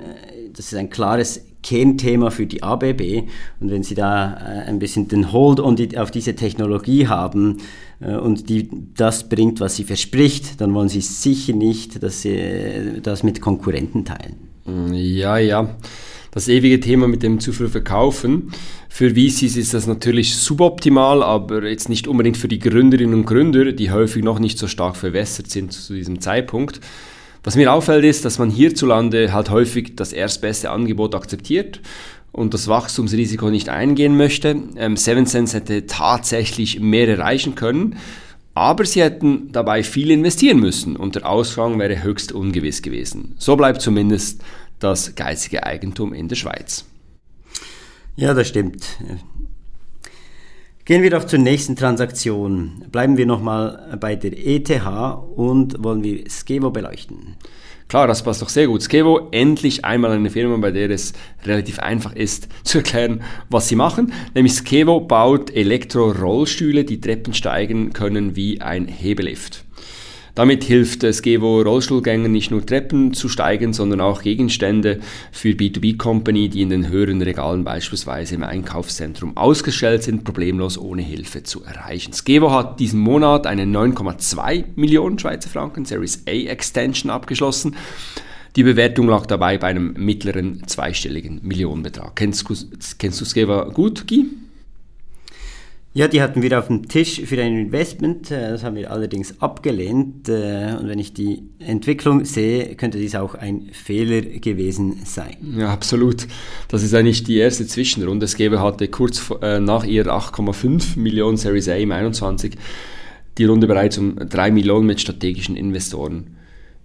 das 0.53 0.71
ist 0.71 0.75
ein 0.75 0.89
klares 0.89 1.44
Kernthema 1.65 2.29
für 2.29 2.45
die 2.45 2.61
ABB. 2.61 3.23
Und 3.59 3.71
wenn 3.71 3.83
Sie 3.83 3.95
da 3.95 4.33
äh, 4.33 4.69
ein 4.69 4.79
bisschen 4.79 5.07
den 5.07 5.31
Hold 5.31 5.59
auf 5.59 6.11
diese 6.11 6.35
Technologie 6.35 7.07
haben 7.07 7.57
äh, 7.99 8.15
und 8.15 8.49
die 8.49 8.69
das 8.95 9.27
bringt, 9.27 9.59
was 9.59 9.75
sie 9.75 9.83
verspricht, 9.83 10.61
dann 10.61 10.73
wollen 10.73 10.89
Sie 10.89 11.01
sicher 11.01 11.53
nicht, 11.53 12.03
dass 12.03 12.21
Sie 12.21 12.35
äh, 12.35 13.01
das 13.01 13.23
mit 13.23 13.41
Konkurrenten 13.41 14.05
teilen. 14.05 14.35
Mm, 14.65 14.93
ja, 14.93 15.37
ja. 15.39 15.75
Das 16.31 16.49
ewige 16.49 16.79
Thema 16.81 17.07
mit 17.07 17.23
dem 17.23 17.39
zu 17.39 17.51
viel 17.51 17.69
Verkaufen. 17.69 18.51
Für 18.89 19.11
VCs 19.11 19.55
ist 19.55 19.73
das 19.73 19.87
natürlich 19.87 20.35
suboptimal, 20.35 21.23
aber 21.23 21.63
jetzt 21.65 21.89
nicht 21.89 22.07
unbedingt 22.07 22.37
für 22.37 22.49
die 22.49 22.59
Gründerinnen 22.59 23.15
und 23.15 23.25
Gründer, 23.25 23.71
die 23.71 23.89
häufig 23.89 24.23
noch 24.23 24.37
nicht 24.39 24.59
so 24.59 24.67
stark 24.67 24.97
verwässert 24.97 25.49
sind 25.49 25.71
zu 25.71 25.93
diesem 25.93 26.19
Zeitpunkt. 26.19 26.81
Was 27.45 27.55
mir 27.55 27.71
auffällt, 27.71 28.03
ist, 28.03 28.25
dass 28.25 28.39
man 28.39 28.49
hierzulande 28.49 29.31
halt 29.31 29.51
häufig 29.51 29.95
das 29.95 30.13
erstbeste 30.13 30.71
Angebot 30.71 31.13
akzeptiert 31.13 31.79
und 32.31 32.55
das 32.55 32.67
Wachstumsrisiko 32.67 33.51
nicht 33.51 33.69
eingehen 33.69 34.17
möchte. 34.17 34.59
Ähm, 34.77 34.97
Seven 34.97 35.27
Sense 35.27 35.55
hätte 35.55 35.85
tatsächlich 35.85 36.79
mehr 36.79 37.07
erreichen 37.07 37.53
können, 37.53 37.97
aber 38.55 38.83
sie 38.85 39.03
hätten 39.03 39.51
dabei 39.51 39.83
viel 39.83 40.09
investieren 40.09 40.59
müssen 40.59 40.95
und 40.95 41.13
der 41.13 41.29
Ausgang 41.29 41.77
wäre 41.77 42.01
höchst 42.01 42.31
ungewiss 42.31 42.81
gewesen. 42.81 43.35
So 43.37 43.55
bleibt 43.55 43.79
zumindest 43.79 44.41
das 44.79 45.13
geistige 45.13 45.67
Eigentum 45.67 46.15
in 46.15 46.27
der 46.27 46.37
Schweiz. 46.37 46.85
Ja, 48.15 48.33
das 48.33 48.47
stimmt. 48.47 48.87
Gehen 50.85 51.01
wir 51.01 51.09
doch 51.09 51.23
zur 51.23 51.39
nächsten 51.39 51.75
Transaktion. 51.75 52.85
Bleiben 52.91 53.17
wir 53.17 53.25
nochmal 53.25 53.97
bei 53.99 54.15
der 54.15 54.33
ETH 54.37 54.69
und 55.35 55.83
wollen 55.83 56.03
wir 56.03 56.29
Skevo 56.29 56.69
beleuchten. 56.69 57.37
Klar, 57.87 58.05
das 58.05 58.21
passt 58.21 58.43
doch 58.43 58.49
sehr 58.49 58.67
gut. 58.67 58.83
Skevo, 58.83 59.29
endlich 59.31 59.83
einmal 59.83 60.11
eine 60.11 60.29
Firma, 60.29 60.57
bei 60.57 60.69
der 60.69 60.91
es 60.91 61.13
relativ 61.43 61.79
einfach 61.79 62.13
ist 62.13 62.49
zu 62.63 62.77
erklären, 62.77 63.23
was 63.49 63.67
sie 63.67 63.75
machen. 63.75 64.13
Nämlich 64.35 64.53
Skevo 64.53 64.99
baut 64.99 65.49
Elektro-Rollstühle, 65.49 66.83
die 66.83 67.01
Treppen 67.01 67.33
steigen 67.33 67.91
können 67.91 68.35
wie 68.35 68.61
ein 68.61 68.87
Hebelift. 68.87 69.64
Damit 70.35 70.65
hilft 70.65 71.01
Skevo 71.13 71.61
Rollstuhlgängern 71.61 72.31
nicht 72.31 72.51
nur 72.51 72.65
Treppen 72.65 73.13
zu 73.13 73.29
steigen, 73.29 73.71
sondern 73.71 74.01
auch 74.01 74.21
Gegenstände 74.21 74.99
für 75.31 75.51
B2B-Company, 75.51 76.49
die 76.49 76.61
in 76.61 76.69
den 76.69 76.89
höheren 76.89 77.21
Regalen 77.21 77.63
beispielsweise 77.63 78.35
im 78.35 78.43
Einkaufszentrum 78.43 79.37
ausgestellt 79.37 80.03
sind, 80.03 80.25
problemlos 80.25 80.77
ohne 80.77 81.03
Hilfe 81.03 81.43
zu 81.43 81.63
erreichen. 81.63 82.11
Skevo 82.11 82.51
hat 82.51 82.81
diesen 82.81 82.99
Monat 82.99 83.47
eine 83.47 83.63
9,2 83.63 84.65
Millionen 84.75 85.17
Schweizer 85.17 85.49
Franken 85.49 85.85
Series 85.85 86.23
A 86.27 86.31
Extension 86.31 87.09
abgeschlossen. 87.09 87.77
Die 88.57 88.63
Bewertung 88.63 89.07
lag 89.07 89.25
dabei 89.27 89.57
bei 89.57 89.67
einem 89.67 89.93
mittleren 89.93 90.67
zweistelligen 90.67 91.39
Millionenbetrag. 91.43 92.13
Kennst, 92.15 92.45
kennst 92.99 93.21
du 93.21 93.25
Skeva 93.25 93.69
gut, 93.73 94.05
Guy? 94.05 94.25
Ja, 95.97 96.09
die 96.09 96.21
hatten 96.21 96.41
wir 96.41 96.59
auf 96.59 96.67
dem 96.67 96.89
Tisch 96.89 97.21
für 97.21 97.41
ein 97.41 97.57
Investment. 97.57 98.29
Äh, 98.29 98.49
das 98.49 98.65
haben 98.65 98.75
wir 98.75 98.91
allerdings 98.91 99.41
abgelehnt. 99.41 100.27
Äh, 100.27 100.75
und 100.77 100.89
wenn 100.89 100.99
ich 100.99 101.13
die 101.13 101.43
Entwicklung 101.57 102.25
sehe, 102.25 102.75
könnte 102.75 102.97
dies 102.97 103.15
auch 103.15 103.33
ein 103.33 103.69
Fehler 103.71 104.21
gewesen 104.21 105.03
sein. 105.05 105.37
Ja, 105.57 105.71
absolut. 105.71 106.27
Das 106.67 106.83
ist 106.83 106.93
eigentlich 106.93 107.23
die 107.23 107.37
erste 107.37 107.65
Zwischenrunde. 107.65 108.27
Skeber 108.27 108.61
hatte 108.61 108.89
kurz 108.89 109.31
äh, 109.41 109.61
nach 109.61 109.85
ihr 109.85 110.05
8,5 110.07 110.99
Millionen 110.99 111.37
Series 111.37 111.69
A 111.69 111.75
im 111.75 111.93
21 111.93 112.57
die 113.37 113.45
Runde 113.45 113.65
bereits 113.65 113.97
um 113.97 114.17
3 114.17 114.51
Millionen 114.51 114.87
mit 114.87 114.99
strategischen 114.99 115.55
Investoren 115.55 116.35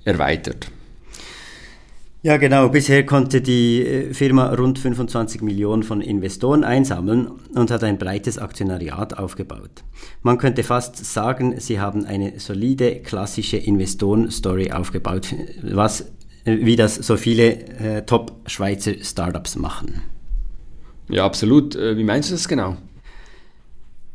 erweitert. 0.05 0.70
Ja, 2.22 2.37
genau. 2.37 2.68
Bisher 2.68 3.06
konnte 3.06 3.40
die 3.40 3.83
äh, 3.83 4.12
Firma 4.12 4.52
rund 4.52 4.78
25 4.78 5.40
Millionen 5.40 5.83
von 5.83 6.02
Investoren 6.02 6.64
einsammeln 6.64 7.28
und 7.54 7.70
hat 7.70 7.83
ein 7.83 7.96
breites 7.96 8.37
Aktionariat 8.37 9.18
aufgebaut. 9.18 9.85
Man 10.22 10.37
könnte 10.37 10.62
fast 10.62 11.02
sagen, 11.02 11.59
sie 11.61 11.80
haben 11.80 12.04
eine 12.04 12.38
solide 12.38 13.00
klassische 13.00 13.56
Investoren-Story 13.56 14.70
aufgebaut, 14.70 15.35
was, 15.62 16.02
äh, 16.44 16.59
wie 16.61 16.76
das 16.76 16.96
so 16.96 17.16
viele 17.16 17.52
äh, 17.78 18.02
Top-Schweizer 18.04 19.02
Startups 19.02 19.56
machen. 19.56 20.02
Ja, 21.09 21.24
absolut. 21.24 21.74
Äh, 21.74 21.96
wie 21.96 22.04
meinst 22.04 22.28
du 22.28 22.35
das 22.35 22.46
genau? 22.46 22.76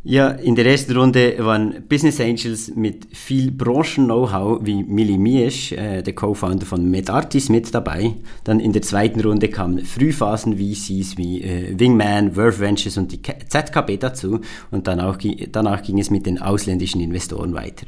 Ja, 0.07 0.27
in 0.29 0.53
der 0.53 0.67
ersten 0.67 0.95
Runde 0.95 1.35
waren 1.39 1.83
Business 1.89 2.21
Angels 2.21 2.71
mit 2.75 3.07
viel 3.11 3.49
Branchen-Know-how 3.49 4.59
wie 4.63 4.83
Millie 4.83 5.17
Miesch, 5.17 5.71
äh, 5.71 6.03
der 6.03 6.13
Co-Founder 6.13 6.67
von 6.67 6.91
MedArtis, 6.91 7.49
mit 7.49 7.73
dabei. 7.73 8.13
Dann 8.43 8.59
in 8.59 8.71
der 8.71 8.83
zweiten 8.83 9.19
Runde 9.21 9.47
kamen 9.47 9.83
Frühphasen-VCs 9.83 11.17
wie 11.17 11.41
äh, 11.41 11.73
Wingman, 11.79 12.33
Verve 12.33 12.59
Ventures 12.59 12.97
und 12.97 13.11
die 13.13 13.19
ZKB 13.19 13.97
dazu. 13.99 14.41
Und 14.69 14.85
danach, 14.85 15.17
danach 15.51 15.81
ging 15.81 15.97
es 15.97 16.11
mit 16.11 16.27
den 16.27 16.39
ausländischen 16.39 17.01
Investoren 17.01 17.55
weiter. 17.55 17.87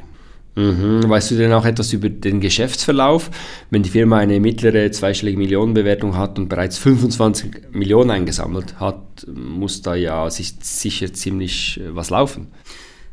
Mhm. 0.57 1.07
Weißt 1.07 1.29
du 1.29 1.35
denn 1.35 1.53
auch 1.53 1.65
etwas 1.65 1.93
über 1.93 2.09
den 2.09 2.41
Geschäftsverlauf? 2.41 3.29
Wenn 3.69 3.83
die 3.83 3.91
Firma 3.91 4.17
eine 4.17 4.39
mittlere 4.39 4.89
zweistellige 4.89 5.37
Millionenbewertung 5.37 6.17
hat 6.17 6.39
und 6.39 6.49
bereits 6.49 6.79
25 6.79 7.73
Millionen 7.73 8.09
eingesammelt 8.09 8.79
hat, 8.79 9.27
muss 9.31 9.83
da 9.83 9.93
ja 9.93 10.27
sich 10.31 10.55
sicher 10.61 11.13
ziemlich 11.13 11.79
äh, 11.79 11.95
was 11.95 12.09
laufen. 12.09 12.47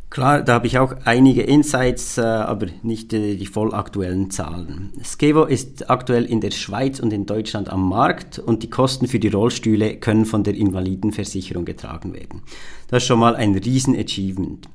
Klar, 0.09 0.42
da 0.42 0.54
habe 0.54 0.68
ich 0.68 0.78
auch 0.78 0.94
einige 1.04 1.42
Insights, 1.42 2.16
äh, 2.16 2.22
aber 2.22 2.68
nicht 2.83 3.12
äh, 3.12 3.35
die 3.35 3.46
voll 3.46 3.74
aktuellen 3.74 4.30
Zahlen. 4.30 4.92
Skevo 5.04 5.44
ist 5.44 5.90
aktuell 5.90 6.24
in 6.24 6.40
der 6.40 6.52
Schweiz 6.52 6.98
und 6.98 7.12
in 7.12 7.26
Deutschland 7.26 7.68
am 7.68 7.87
Markt 7.87 8.38
und 8.38 8.62
die 8.62 8.70
Kosten 8.70 9.07
für 9.07 9.18
die 9.18 9.28
Rollstühle 9.28 9.96
können 9.96 10.24
von 10.24 10.44
der 10.44 10.54
Invalidenversicherung 10.54 11.66
getragen 11.66 12.14
werden. 12.14 12.40
Das 12.88 13.02
ist 13.02 13.07
schon 13.07 13.18
mal 13.18 13.37
ein 13.37 13.54
Riesen-Achievement. 13.54 14.68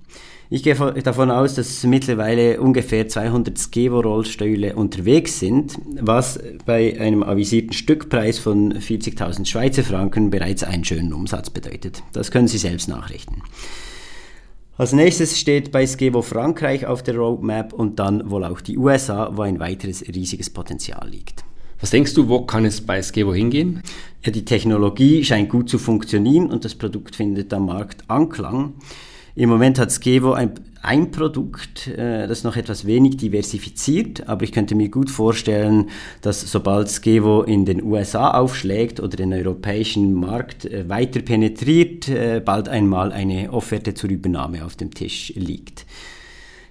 Ich 0.51 0.63
gehe 0.63 0.73
davon 0.73 1.29
aus, 1.29 1.53
dass 1.53 1.83
mittlerweile 1.83 2.59
ungefähr 2.59 3.07
200 3.07 3.55
Skevo-Rollstühle 3.55 4.75
unterwegs 4.75 5.39
sind, 5.39 5.77
was 6.01 6.39
bei 6.65 6.99
einem 6.99 7.21
avisierten 7.21 7.73
Stückpreis 7.73 8.39
von 8.39 8.73
40.000 8.73 9.45
Schweizer 9.45 9.83
Franken 9.83 10.31
bereits 10.31 10.63
einen 10.63 10.83
schönen 10.83 11.13
Umsatz 11.13 11.51
bedeutet. 11.51 12.01
Das 12.13 12.31
können 12.31 12.47
Sie 12.47 12.57
selbst 12.57 12.89
nachrichten. 12.89 13.43
Als 14.75 14.91
nächstes 14.91 15.39
steht 15.39 15.71
bei 15.71 15.85
Skevo 15.85 16.23
Frankreich 16.23 16.87
auf 16.87 17.03
der 17.03 17.17
Roadmap 17.17 17.71
und 17.71 17.99
dann 17.99 18.31
wohl 18.31 18.43
auch 18.43 18.61
die 18.61 18.79
USA, 18.79 19.29
wo 19.35 19.43
ein 19.43 19.59
weiteres 19.59 20.03
riesiges 20.07 20.49
Potenzial 20.49 21.07
liegt. 21.07 21.43
Was 21.79 21.91
denkst 21.91 22.15
du, 22.15 22.27
wo 22.27 22.41
kann 22.41 22.65
es 22.65 22.81
bei 22.81 22.99
Skevo 23.03 23.35
hingehen? 23.35 23.83
Ja, 24.23 24.31
die 24.31 24.45
Technologie 24.45 25.23
scheint 25.23 25.49
gut 25.49 25.69
zu 25.69 25.77
funktionieren 25.77 26.49
und 26.49 26.65
das 26.65 26.73
Produkt 26.73 27.15
findet 27.15 27.53
am 27.53 27.67
Markt 27.67 28.03
Anklang. 28.07 28.73
Im 29.35 29.49
Moment 29.49 29.79
hat 29.79 29.91
Skevo 29.91 30.33
ein, 30.33 30.53
ein 30.81 31.11
Produkt, 31.11 31.87
äh, 31.87 32.27
das 32.27 32.43
noch 32.43 32.55
etwas 32.55 32.85
wenig 32.85 33.17
diversifiziert, 33.17 34.27
aber 34.27 34.43
ich 34.43 34.51
könnte 34.51 34.75
mir 34.75 34.89
gut 34.89 35.09
vorstellen, 35.09 35.89
dass 36.21 36.41
sobald 36.41 36.89
Skevo 36.89 37.43
in 37.43 37.65
den 37.65 37.83
USA 37.83 38.31
aufschlägt 38.31 38.99
oder 38.99 39.17
den 39.17 39.33
europäischen 39.33 40.13
Markt 40.13 40.65
äh, 40.65 40.87
weiter 40.89 41.21
penetriert, 41.21 42.09
äh, 42.09 42.41
bald 42.43 42.69
einmal 42.69 43.11
eine 43.11 43.51
Offerte 43.51 43.93
zur 43.93 44.09
Übernahme 44.09 44.65
auf 44.65 44.75
dem 44.75 44.93
Tisch 44.93 45.33
liegt. 45.35 45.85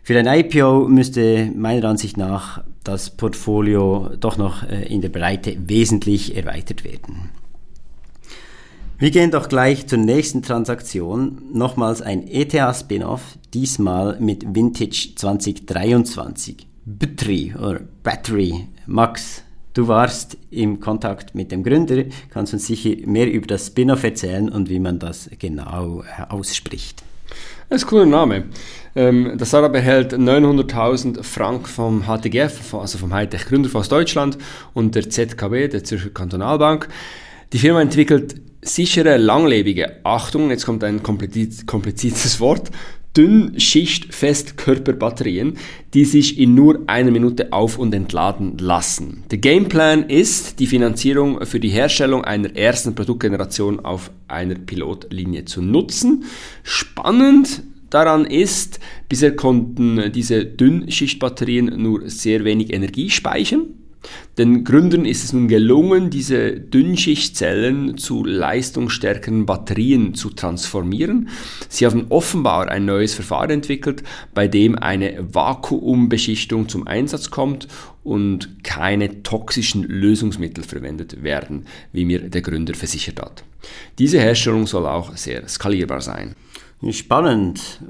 Für 0.02 0.18
ein 0.18 0.26
IPO 0.26 0.88
müsste 0.88 1.52
meiner 1.54 1.86
Ansicht 1.86 2.16
nach 2.16 2.64
das 2.82 3.10
Portfolio 3.10 4.10
doch 4.18 4.38
noch 4.38 4.62
äh, 4.62 4.86
in 4.86 5.02
der 5.02 5.10
Breite 5.10 5.54
wesentlich 5.66 6.34
erweitert 6.34 6.82
werden. 6.82 7.30
Wir 9.00 9.12
gehen 9.12 9.30
doch 9.30 9.48
gleich 9.48 9.86
zur 9.86 10.00
nächsten 10.00 10.42
Transaktion. 10.42 11.40
Nochmals 11.52 12.02
ein 12.02 12.26
ETH-Spin-off, 12.26 13.38
diesmal 13.54 14.18
mit 14.18 14.56
Vintage 14.56 15.12
2023. 15.14 16.66
Battery 16.84 17.54
oder 17.56 17.82
Battery. 18.02 18.66
Max, 18.86 19.44
du 19.74 19.86
warst 19.86 20.36
im 20.50 20.80
Kontakt 20.80 21.36
mit 21.36 21.52
dem 21.52 21.62
Gründer, 21.62 22.06
kannst 22.30 22.52
uns 22.52 22.66
sicher 22.66 22.96
mehr 23.06 23.30
über 23.30 23.46
das 23.46 23.68
Spin-off 23.68 24.02
erzählen 24.02 24.48
und 24.48 24.68
wie 24.68 24.80
man 24.80 24.98
das 24.98 25.30
genau 25.38 26.02
ausspricht. 26.28 27.04
Das 27.68 27.82
ist 27.82 27.86
ein 27.86 27.90
cooler 27.90 28.06
Name. 28.06 28.46
Ähm, 28.96 29.34
das 29.38 29.46
Startup 29.46 29.76
erhält 29.76 30.12
900.000 30.12 31.22
Franken 31.22 31.66
vom 31.66 32.02
HTGF, 32.08 32.74
also 32.74 32.98
vom 32.98 33.14
Hightech 33.14 33.46
Gründerfonds 33.46 33.90
Deutschland 33.90 34.38
und 34.74 34.96
der 34.96 35.08
ZKB, 35.08 35.70
der 35.70 35.84
Zürcher 35.84 36.10
Kantonalbank. 36.10 36.88
Die 37.52 37.58
Firma 37.58 37.80
entwickelt 37.80 38.47
sichere, 38.62 39.16
langlebige, 39.16 40.04
Achtung, 40.04 40.50
jetzt 40.50 40.66
kommt 40.66 40.84
ein 40.84 41.02
kompliziertes 41.02 42.38
Wort, 42.40 42.70
Dünnschicht-Festkörperbatterien, 43.16 45.56
die 45.94 46.04
sich 46.04 46.38
in 46.38 46.54
nur 46.54 46.80
einer 46.86 47.10
Minute 47.10 47.52
auf- 47.52 47.78
und 47.78 47.94
entladen 47.94 48.58
lassen. 48.58 49.24
Der 49.30 49.38
Gameplan 49.38 50.08
ist, 50.08 50.60
die 50.60 50.66
Finanzierung 50.66 51.44
für 51.44 51.58
die 51.58 51.70
Herstellung 51.70 52.24
einer 52.24 52.54
ersten 52.54 52.94
Produktgeneration 52.94 53.80
auf 53.80 54.12
einer 54.28 54.54
Pilotlinie 54.54 55.46
zu 55.46 55.62
nutzen. 55.62 56.22
Spannend 56.62 57.64
daran 57.90 58.24
ist, 58.24 58.78
bisher 59.08 59.34
konnten 59.34 60.12
diese 60.12 60.44
Dünnschichtbatterien 60.44 61.82
nur 61.82 62.08
sehr 62.08 62.44
wenig 62.44 62.72
Energie 62.72 63.10
speichern. 63.10 63.66
Den 64.36 64.62
Gründern 64.62 65.04
ist 65.04 65.24
es 65.24 65.32
nun 65.32 65.48
gelungen, 65.48 66.10
diese 66.10 66.52
Dünnschichtzellen 66.52 67.98
zu 67.98 68.24
leistungsstärkeren 68.24 69.46
Batterien 69.46 70.14
zu 70.14 70.30
transformieren. 70.30 71.28
Sie 71.68 71.84
haben 71.84 72.06
offenbar 72.10 72.68
ein 72.68 72.84
neues 72.84 73.14
Verfahren 73.14 73.50
entwickelt, 73.50 74.04
bei 74.34 74.46
dem 74.46 74.76
eine 74.76 75.16
Vakuumbeschichtung 75.34 76.68
zum 76.68 76.86
Einsatz 76.86 77.30
kommt 77.30 77.66
und 78.04 78.62
keine 78.62 79.22
toxischen 79.22 79.82
Lösungsmittel 79.82 80.62
verwendet 80.62 81.22
werden, 81.22 81.66
wie 81.92 82.04
mir 82.04 82.28
der 82.28 82.42
Gründer 82.42 82.74
versichert 82.74 83.20
hat. 83.20 83.44
Diese 83.98 84.20
Herstellung 84.20 84.66
soll 84.66 84.86
auch 84.86 85.16
sehr 85.16 85.46
skalierbar 85.48 86.00
sein. 86.00 86.36
Spannend. 86.90 87.80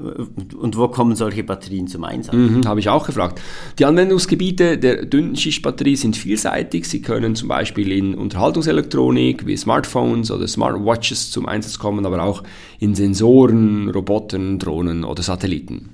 Und 0.59 0.79
wo 0.79 0.89
kommen 0.89 1.15
solche 1.15 1.45
Batterien 1.45 1.89
zum 1.89 2.05
Einsatz? 2.05 2.35
Mhm, 2.35 2.67
Habe 2.67 2.81
ich 2.81 2.89
auch 2.89 3.07
gefragt. 3.07 3.41
Die 3.79 3.85
Anwendungsgebiete 3.85 4.79
der 4.79 5.05
Dünnschichtbatterie 5.05 5.97
sind 5.97 6.17
vielseitig. 6.17 6.87
Sie 6.87 7.03
können 7.03 7.35
zum 7.35 7.49
Beispiel 7.49 7.93
in 7.93 8.15
Unterhaltungselektronik 8.15 9.47
wie 9.47 9.59
Smartphones 9.59 10.31
oder 10.31 10.49
Smartwatches 10.49 11.31
zum 11.31 11.47
Einsatz 11.47 11.79
kommen, 11.79 12.07
aber 12.07 12.23
auch 12.23 12.43
in 12.79 12.95
Sensoren, 12.95 13.91
Robotern, 13.91 14.59
Drohnen 14.59 15.05
oder 15.05 15.23
Satelliten. 15.23 15.91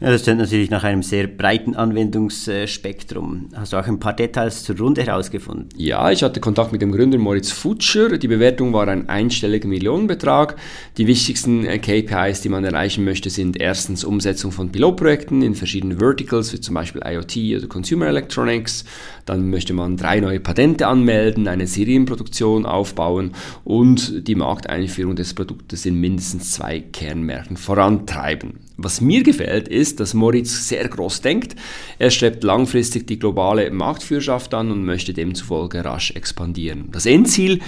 Ja, 0.00 0.10
das 0.12 0.22
klingt 0.22 0.38
natürlich 0.38 0.70
nach 0.70 0.84
einem 0.84 1.02
sehr 1.02 1.26
breiten 1.26 1.74
Anwendungsspektrum. 1.74 3.48
Hast 3.56 3.72
du 3.72 3.78
auch 3.78 3.86
ein 3.88 3.98
paar 3.98 4.12
Details 4.12 4.62
zur 4.62 4.78
Runde 4.78 5.02
herausgefunden? 5.02 5.70
Ja, 5.76 6.12
ich 6.12 6.22
hatte 6.22 6.38
Kontakt 6.38 6.70
mit 6.70 6.82
dem 6.82 6.92
Gründer 6.92 7.18
Moritz 7.18 7.50
Futscher. 7.50 8.16
Die 8.16 8.28
Bewertung 8.28 8.72
war 8.72 8.86
ein 8.86 9.08
einstelliger 9.08 9.66
Millionenbetrag. 9.66 10.54
Die 10.98 11.08
wichtigsten 11.08 11.64
äh, 11.64 11.80
KPIs, 11.80 12.42
die 12.42 12.48
man 12.48 12.62
erreichen 12.62 13.04
möchte, 13.04 13.28
sind 13.28 13.60
erstens 13.60 14.04
Umsetzung 14.04 14.52
von 14.52 14.70
Pilotprojekten 14.70 15.42
in 15.42 15.56
verschiedenen 15.56 15.98
Verticals, 15.98 16.52
wie 16.52 16.60
zum 16.60 16.76
Beispiel 16.76 17.02
IoT 17.04 17.58
oder 17.58 17.66
Consumer 17.66 18.06
Electronics. 18.06 18.84
Dann 19.26 19.50
möchte 19.50 19.72
man 19.72 19.96
drei 19.96 20.20
neue 20.20 20.38
Patente 20.38 20.86
anmelden, 20.86 21.48
eine 21.48 21.66
Serienproduktion 21.66 22.66
aufbauen 22.66 23.32
und 23.64 24.28
die 24.28 24.36
Markteinführung 24.36 25.16
des 25.16 25.34
Produktes 25.34 25.84
in 25.86 25.96
mindestens 25.96 26.52
zwei 26.52 26.78
Kernmärkten 26.78 27.56
vorantreiben. 27.56 28.67
Was 28.80 29.00
mir 29.00 29.24
gefällt, 29.24 29.66
ist, 29.66 29.98
dass 29.98 30.14
Moritz 30.14 30.68
sehr 30.68 30.86
groß 30.86 31.20
denkt. 31.20 31.56
Er 31.98 32.10
strebt 32.10 32.44
langfristig 32.44 33.08
die 33.08 33.18
globale 33.18 33.72
Marktführerschaft 33.72 34.54
an 34.54 34.70
und 34.70 34.84
möchte 34.84 35.12
demzufolge 35.12 35.84
rasch 35.84 36.12
expandieren. 36.12 36.88
Das 36.92 37.04
Endziel 37.04 37.60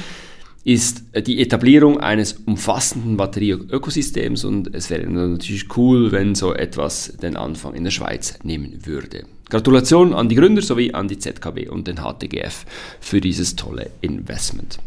ist 0.63 1.03
die 1.27 1.43
Etablierung 1.43 1.99
eines 1.99 2.35
umfassenden 2.35 3.17
Batterieökosystems 3.17 4.45
und 4.45 4.73
es 4.73 4.89
wäre 4.89 5.05
natürlich 5.11 5.77
cool, 5.77 6.13
wenn 6.13 6.37
so 6.37 6.55
etwas 6.55 7.15
den 7.21 7.37
Anfang 7.37 7.75
in 7.75 7.83
der 7.83 7.91
Schweiz 7.91 8.39
nehmen 8.45 8.87
würde. 8.87 9.25
Gratulation 9.49 10.15
an 10.15 10.29
die 10.29 10.37
Gründer 10.37 10.63
sowie 10.63 10.95
an 10.95 11.09
die 11.09 11.19
ZKB 11.19 11.69
und 11.71 11.89
den 11.89 11.97
HTGF 11.97 12.67
für 13.01 13.21
dieses 13.21 13.57
tolle 13.57 13.91
Investment. 14.01 14.79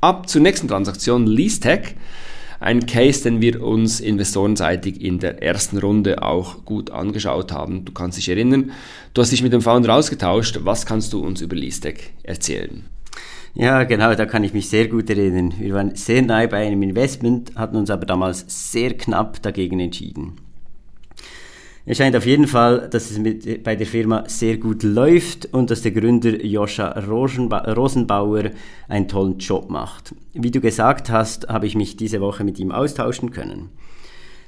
Ab 0.00 0.28
zur 0.28 0.42
nächsten 0.42 0.68
Transaktion, 0.68 1.26
LeaseTech. 1.26 1.96
Ein 2.60 2.84
Case, 2.84 3.22
den 3.22 3.40
wir 3.40 3.62
uns 3.62 4.00
investorenseitig 4.00 5.00
in 5.02 5.18
der 5.18 5.42
ersten 5.42 5.78
Runde 5.78 6.22
auch 6.22 6.66
gut 6.66 6.90
angeschaut 6.90 7.52
haben. 7.52 7.86
Du 7.86 7.92
kannst 7.92 8.18
dich 8.18 8.28
erinnern, 8.28 8.72
du 9.14 9.22
hast 9.22 9.32
dich 9.32 9.42
mit 9.42 9.54
dem 9.54 9.62
Founder 9.62 9.94
ausgetauscht. 9.94 10.60
Was 10.62 10.84
kannst 10.84 11.14
du 11.14 11.24
uns 11.24 11.40
über 11.40 11.56
Listec 11.56 12.10
erzählen? 12.22 12.84
Ja, 13.54 13.84
genau, 13.84 14.14
da 14.14 14.26
kann 14.26 14.44
ich 14.44 14.52
mich 14.52 14.68
sehr 14.68 14.88
gut 14.88 15.08
erinnern. 15.08 15.54
Wir 15.58 15.72
waren 15.72 15.96
sehr 15.96 16.20
nahe 16.20 16.48
bei 16.48 16.66
einem 16.66 16.82
Investment, 16.82 17.56
hatten 17.56 17.76
uns 17.76 17.88
aber 17.88 18.04
damals 18.04 18.44
sehr 18.46 18.92
knapp 18.92 19.40
dagegen 19.40 19.80
entschieden. 19.80 20.36
Es 21.86 21.96
scheint 21.96 22.14
auf 22.14 22.26
jeden 22.26 22.46
Fall, 22.46 22.88
dass 22.90 23.10
es 23.10 23.18
mit, 23.18 23.64
bei 23.64 23.74
der 23.74 23.86
Firma 23.86 24.24
sehr 24.26 24.58
gut 24.58 24.82
läuft 24.82 25.46
und 25.52 25.70
dass 25.70 25.82
der 25.82 25.92
Gründer 25.92 26.44
Joscha 26.44 26.90
Rosenbauer 27.00 28.50
einen 28.88 29.08
tollen 29.08 29.38
Job 29.38 29.70
macht. 29.70 30.14
Wie 30.34 30.50
du 30.50 30.60
gesagt 30.60 31.10
hast, 31.10 31.48
habe 31.48 31.66
ich 31.66 31.74
mich 31.74 31.96
diese 31.96 32.20
Woche 32.20 32.44
mit 32.44 32.58
ihm 32.58 32.70
austauschen 32.70 33.30
können. 33.30 33.70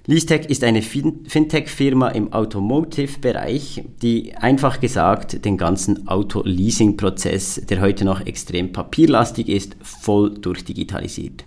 Leastech 0.07 0.47
ist 0.47 0.65
eine 0.65 0.83
Fintech-Firma 0.83 2.09
im 2.09 2.33
Automotive-Bereich, 2.33 3.85
die 4.03 4.35
einfach 4.35 4.81
gesagt 4.81 5.45
den 5.45 5.57
ganzen 5.57 6.09
Auto-Leasing-Prozess, 6.09 7.63
der 7.71 7.81
heute 7.81 8.05
noch 8.05 8.27
extrem 8.27 8.73
papierlastig 8.73 9.49
ist, 9.49 9.77
voll 9.81 10.35
durchdigitalisiert. 10.35 11.45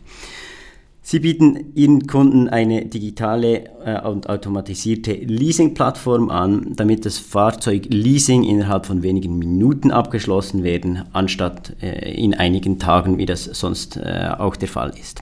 Sie 1.08 1.20
bieten 1.20 1.72
Ihren 1.76 2.08
Kunden 2.08 2.50
eine 2.50 2.88
digitale 2.88 3.66
äh, 3.86 4.02
und 4.08 4.28
automatisierte 4.28 5.14
Leasing-Plattform 5.14 6.32
an, 6.32 6.74
damit 6.76 7.06
das 7.06 7.20
Fahrzeug-Leasing 7.20 8.44
innerhalb 8.44 8.88
von 8.88 9.04
wenigen 9.04 9.38
Minuten 9.38 9.92
abgeschlossen 9.92 10.64
werden, 10.64 11.04
anstatt 11.14 11.76
äh, 11.84 12.12
in 12.12 12.34
einigen 12.34 12.80
Tagen, 12.80 13.20
wie 13.20 13.28
das 13.28 13.44
sonst 13.44 13.98
äh, 13.98 14.32
auch 14.36 14.56
der 14.56 14.68
Fall 14.68 14.94
ist. 15.00 15.22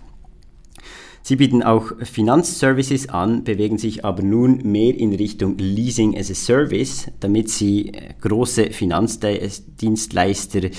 Sie 1.25 1.38
bieten 1.38 1.63
auch 1.63 1.93
Finanzservices 2.01 3.07
an, 3.07 3.45
bewegen 3.45 3.77
sich 3.77 4.03
aber 4.03 4.21
nun 4.21 4.57
mehr 4.63 4.93
in 4.93 5.13
Richtung 5.13 5.57
Leasing 5.57 6.17
as 6.17 6.29
a 6.29 6.33
Service, 6.33 7.09
damit 7.21 7.49
sie 7.49 7.93
äh, 7.93 8.09
große 8.19 8.71
Finanzdienstleister 8.71 10.69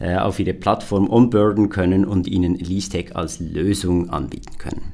äh, 0.00 0.16
auf 0.16 0.38
ihre 0.38 0.52
Plattform 0.52 1.08
onboarden 1.08 1.70
können 1.70 2.04
und 2.04 2.26
ihnen 2.26 2.56
LeaseTech 2.56 3.16
als 3.16 3.40
Lösung 3.40 4.10
anbieten 4.10 4.58
können. 4.58 4.92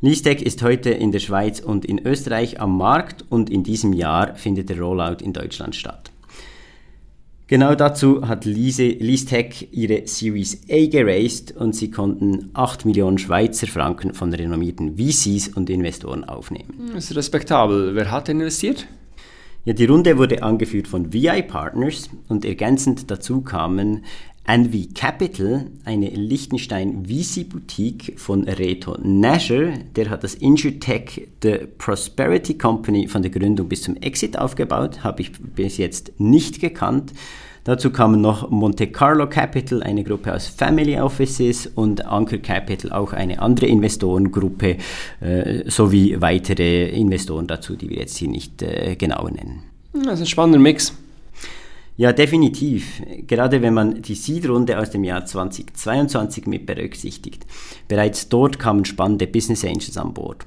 LeaseTech 0.00 0.42
ist 0.42 0.64
heute 0.64 0.90
in 0.90 1.12
der 1.12 1.20
Schweiz 1.20 1.60
und 1.60 1.84
in 1.84 2.04
Österreich 2.04 2.60
am 2.60 2.76
Markt 2.76 3.24
und 3.28 3.50
in 3.50 3.62
diesem 3.62 3.92
Jahr 3.92 4.34
findet 4.34 4.68
der 4.68 4.80
Rollout 4.80 5.22
in 5.22 5.32
Deutschland 5.32 5.76
statt. 5.76 6.11
Genau 7.52 7.74
dazu 7.74 8.26
hat 8.26 8.46
Lise, 8.46 8.88
LeaseTech 8.88 9.68
ihre 9.72 10.06
Series 10.06 10.62
A 10.70 10.86
geraced 10.86 11.54
und 11.54 11.76
sie 11.76 11.90
konnten 11.90 12.48
8 12.54 12.86
Millionen 12.86 13.18
Schweizer 13.18 13.66
Franken 13.66 14.14
von 14.14 14.32
renommierten 14.32 14.96
VCs 14.96 15.48
und 15.48 15.68
Investoren 15.68 16.24
aufnehmen. 16.24 16.92
Das 16.94 17.10
ist 17.10 17.14
respektabel. 17.14 17.94
Wer 17.94 18.10
hat 18.10 18.30
investiert? 18.30 18.86
Ja, 19.66 19.74
die 19.74 19.84
Runde 19.84 20.16
wurde 20.16 20.42
angeführt 20.42 20.88
von 20.88 21.12
VI 21.12 21.42
Partners 21.42 22.08
und 22.26 22.46
ergänzend 22.46 23.10
dazu 23.10 23.42
kamen 23.42 24.06
Envy 24.44 24.88
Capital, 24.92 25.66
eine 25.84 26.08
Liechtenstein 26.08 27.06
VC 27.06 27.48
Boutique 27.48 28.14
von 28.18 28.42
Reto 28.44 28.98
Nasher, 29.00 29.74
der 29.94 30.10
hat 30.10 30.24
das 30.24 30.34
InsurTech 30.34 31.28
The 31.42 31.58
Prosperity 31.78 32.58
Company 32.58 33.06
von 33.06 33.22
der 33.22 33.30
Gründung 33.30 33.68
bis 33.68 33.82
zum 33.82 33.96
Exit 33.98 34.36
aufgebaut, 34.36 35.04
habe 35.04 35.22
ich 35.22 35.32
bis 35.32 35.78
jetzt 35.78 36.18
nicht 36.18 36.60
gekannt. 36.60 37.12
Dazu 37.64 37.90
kamen 37.90 38.20
noch 38.20 38.50
Monte 38.50 38.88
Carlo 38.88 39.28
Capital, 39.28 39.84
eine 39.84 40.02
Gruppe 40.02 40.34
aus 40.34 40.48
Family 40.48 40.98
Offices 40.98 41.68
und 41.68 42.04
Anchor 42.04 42.38
Capital, 42.38 42.90
auch 42.90 43.12
eine 43.12 43.40
andere 43.40 43.66
Investorengruppe, 43.66 44.78
äh, 45.20 45.70
sowie 45.70 46.20
weitere 46.20 46.88
Investoren 46.88 47.46
dazu, 47.46 47.76
die 47.76 47.88
wir 47.88 47.98
jetzt 47.98 48.16
hier 48.16 48.28
nicht 48.28 48.60
äh, 48.62 48.96
genau 48.96 49.28
nennen. 49.28 49.62
Das 49.92 50.14
ist 50.14 50.20
ein 50.22 50.26
spannender 50.26 50.58
Mix. 50.58 50.92
Ja, 51.96 52.12
definitiv. 52.12 53.02
Gerade 53.26 53.60
wenn 53.60 53.74
man 53.74 54.02
die 54.02 54.14
Seed-Runde 54.14 54.78
aus 54.78 54.90
dem 54.90 55.04
Jahr 55.04 55.26
2022 55.26 56.46
mit 56.46 56.66
berücksichtigt. 56.66 57.46
Bereits 57.86 58.28
dort 58.28 58.58
kamen 58.58 58.84
spannende 58.84 59.26
Business 59.26 59.64
Angels 59.64 59.96
an 59.98 60.14
Bord. 60.14 60.46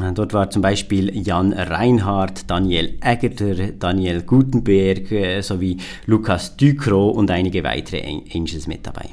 Äh, 0.00 0.12
dort 0.12 0.32
war 0.32 0.50
zum 0.50 0.62
Beispiel 0.62 1.14
Jan 1.26 1.52
Reinhardt, 1.52 2.48
Daniel 2.48 2.94
Eggerter, 3.00 3.72
Daniel 3.72 4.22
Gutenberg 4.22 5.10
äh, 5.10 5.42
sowie 5.42 5.78
Lukas 6.06 6.56
Ducro 6.56 7.10
und 7.10 7.30
einige 7.30 7.64
weitere 7.64 8.02
Angels 8.32 8.66
mit 8.66 8.86
dabei. 8.86 9.10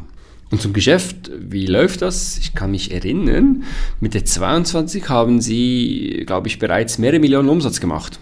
Und 0.51 0.61
zum 0.61 0.73
Geschäft, 0.73 1.29
wie 1.37 1.67
läuft 1.67 2.01
das? 2.01 2.37
Ich 2.39 2.55
kann 2.55 2.71
mich 2.71 2.91
erinnern, 2.91 3.63
mit 3.99 4.15
der 4.15 4.25
22 4.25 5.07
haben 5.07 5.41
Sie, 5.41 6.23
glaube 6.25 6.47
ich, 6.47 6.57
bereits 6.57 6.97
mehrere 6.97 7.19
Millionen 7.19 7.49
Umsatz 7.49 7.79
gemacht. 7.79 8.19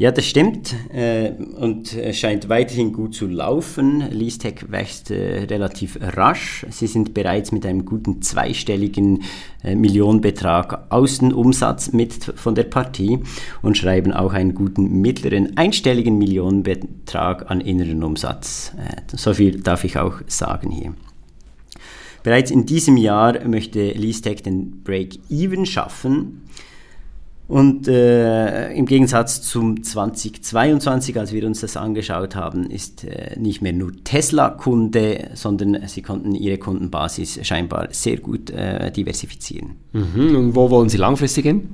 Ja, 0.00 0.10
das 0.10 0.24
stimmt 0.24 0.74
äh, 0.94 1.32
und 1.58 1.94
scheint 2.12 2.48
weiterhin 2.48 2.94
gut 2.94 3.14
zu 3.14 3.26
laufen. 3.26 4.02
Leastech 4.10 4.70
wächst 4.72 5.10
äh, 5.10 5.40
relativ 5.40 5.98
rasch. 6.00 6.64
Sie 6.70 6.86
sind 6.86 7.12
bereits 7.12 7.52
mit 7.52 7.66
einem 7.66 7.84
guten 7.84 8.22
zweistelligen 8.22 9.24
äh, 9.62 9.74
Millionenbetrag 9.74 10.86
Außenumsatz 10.88 11.92
mit 11.92 12.32
von 12.34 12.54
der 12.54 12.62
Partie 12.62 13.18
und 13.60 13.76
schreiben 13.76 14.14
auch 14.14 14.32
einen 14.32 14.54
guten 14.54 15.02
mittleren 15.02 15.58
einstelligen 15.58 16.16
Millionenbetrag 16.16 17.50
an 17.50 17.60
inneren 17.60 18.02
Umsatz. 18.02 18.72
Äh, 18.78 19.02
so 19.14 19.34
viel 19.34 19.60
darf 19.60 19.84
ich 19.84 19.98
auch 19.98 20.22
sagen 20.28 20.70
hier. 20.70 20.94
Bereits 22.22 22.50
in 22.50 22.64
diesem 22.64 22.96
Jahr 22.96 23.46
möchte 23.46 23.92
Leastech 23.92 24.42
den 24.42 24.82
Break-Even 24.82 25.66
schaffen. 25.66 26.40
Und 27.50 27.88
äh, 27.88 28.72
im 28.74 28.86
Gegensatz 28.86 29.42
zum 29.42 29.82
2022, 29.82 31.18
als 31.18 31.32
wir 31.32 31.44
uns 31.44 31.58
das 31.60 31.76
angeschaut 31.76 32.36
haben, 32.36 32.70
ist 32.70 33.02
äh, 33.02 33.36
nicht 33.40 33.60
mehr 33.60 33.72
nur 33.72 33.90
Tesla 34.04 34.50
Kunde, 34.50 35.30
sondern 35.34 35.88
sie 35.88 36.00
konnten 36.00 36.36
ihre 36.36 36.58
Kundenbasis 36.58 37.44
scheinbar 37.44 37.88
sehr 37.90 38.18
gut 38.18 38.50
äh, 38.50 38.92
diversifizieren. 38.92 39.72
Mhm. 39.92 40.36
Und 40.36 40.54
wo 40.54 40.70
wollen 40.70 40.88
Sie 40.88 40.96
langfristig 40.96 41.44
hin? 41.44 41.70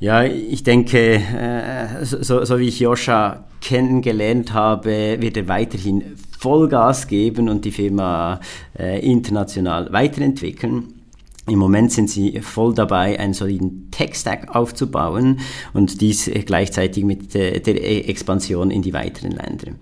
Ja, 0.00 0.24
ich 0.24 0.62
denke, 0.62 1.16
äh, 1.16 2.06
so, 2.06 2.42
so, 2.42 2.58
wie 2.58 2.68
ich 2.68 2.80
Joscha 2.80 3.44
kennengelernt 3.60 4.54
habe, 4.54 5.18
wird 5.20 5.36
er 5.36 5.48
weiterhin 5.48 6.02
Vollgas 6.38 7.08
geben 7.08 7.50
und 7.50 7.66
die 7.66 7.72
Firma 7.72 8.40
äh, 8.78 9.04
international 9.04 9.92
weiterentwickeln. 9.92 11.01
Im 11.48 11.58
Moment 11.58 11.90
sind 11.90 12.08
sie 12.08 12.40
voll 12.40 12.72
dabei, 12.72 13.18
einen 13.18 13.34
soliden 13.34 13.90
Tech-Stack 13.90 14.54
aufzubauen 14.54 15.40
und 15.72 16.00
dies 16.00 16.30
gleichzeitig 16.46 17.02
mit 17.04 17.34
der 17.34 18.08
Expansion 18.08 18.70
in 18.70 18.82
die 18.82 18.92
weiteren 18.92 19.32
Länder. 19.32 19.72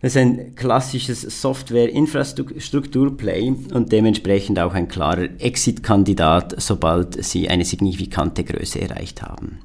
Das 0.00 0.14
ist 0.14 0.20
ein 0.20 0.54
klassisches 0.54 1.22
Software-Infrastruktur-Play 1.22 3.52
und 3.72 3.90
dementsprechend 3.90 4.60
auch 4.60 4.74
ein 4.74 4.86
klarer 4.86 5.28
Exit-Kandidat, 5.40 6.54
sobald 6.58 7.24
sie 7.24 7.48
eine 7.48 7.64
signifikante 7.64 8.44
Größe 8.44 8.80
erreicht 8.82 9.22
haben. 9.22 9.60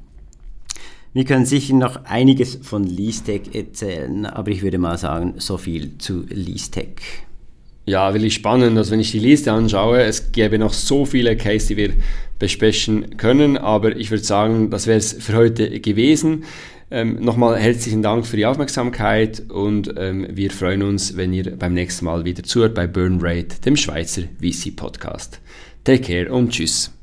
Wir 1.12 1.24
können 1.24 1.44
sicher 1.44 1.74
noch 1.74 2.04
einiges 2.04 2.58
von 2.62 2.84
Leastech 2.84 3.54
erzählen, 3.54 4.26
aber 4.26 4.50
ich 4.50 4.62
würde 4.62 4.78
mal 4.78 4.96
sagen, 4.96 5.34
so 5.38 5.58
viel 5.58 5.98
zu 5.98 6.24
Leastech 6.28 7.24
ja, 7.90 8.14
wirklich 8.14 8.34
spannend. 8.34 8.78
Also 8.78 8.92
wenn 8.92 9.00
ich 9.00 9.10
die 9.10 9.18
Liste 9.18 9.52
anschaue, 9.52 10.02
es 10.02 10.30
gäbe 10.32 10.58
noch 10.58 10.72
so 10.72 11.04
viele 11.04 11.36
Cases, 11.36 11.66
die 11.68 11.76
wir 11.76 11.92
besprechen 12.38 13.16
können, 13.16 13.58
aber 13.58 13.96
ich 13.96 14.10
würde 14.10 14.24
sagen, 14.24 14.70
das 14.70 14.86
wäre 14.86 14.98
es 14.98 15.12
für 15.12 15.34
heute 15.34 15.80
gewesen. 15.80 16.44
Ähm, 16.92 17.18
nochmal 17.20 17.58
herzlichen 17.58 18.02
Dank 18.02 18.26
für 18.26 18.36
die 18.36 18.46
Aufmerksamkeit 18.46 19.42
und 19.50 19.94
ähm, 19.96 20.26
wir 20.30 20.50
freuen 20.50 20.82
uns, 20.82 21.16
wenn 21.16 21.32
ihr 21.32 21.56
beim 21.56 21.74
nächsten 21.74 22.04
Mal 22.04 22.24
wieder 22.24 22.42
zuhört 22.42 22.74
bei 22.74 22.86
Burn 22.86 23.18
Rate, 23.20 23.60
dem 23.64 23.76
Schweizer 23.76 24.22
VC 24.40 24.74
Podcast. 24.74 25.40
Take 25.84 26.02
care 26.02 26.32
und 26.32 26.50
tschüss. 26.50 26.99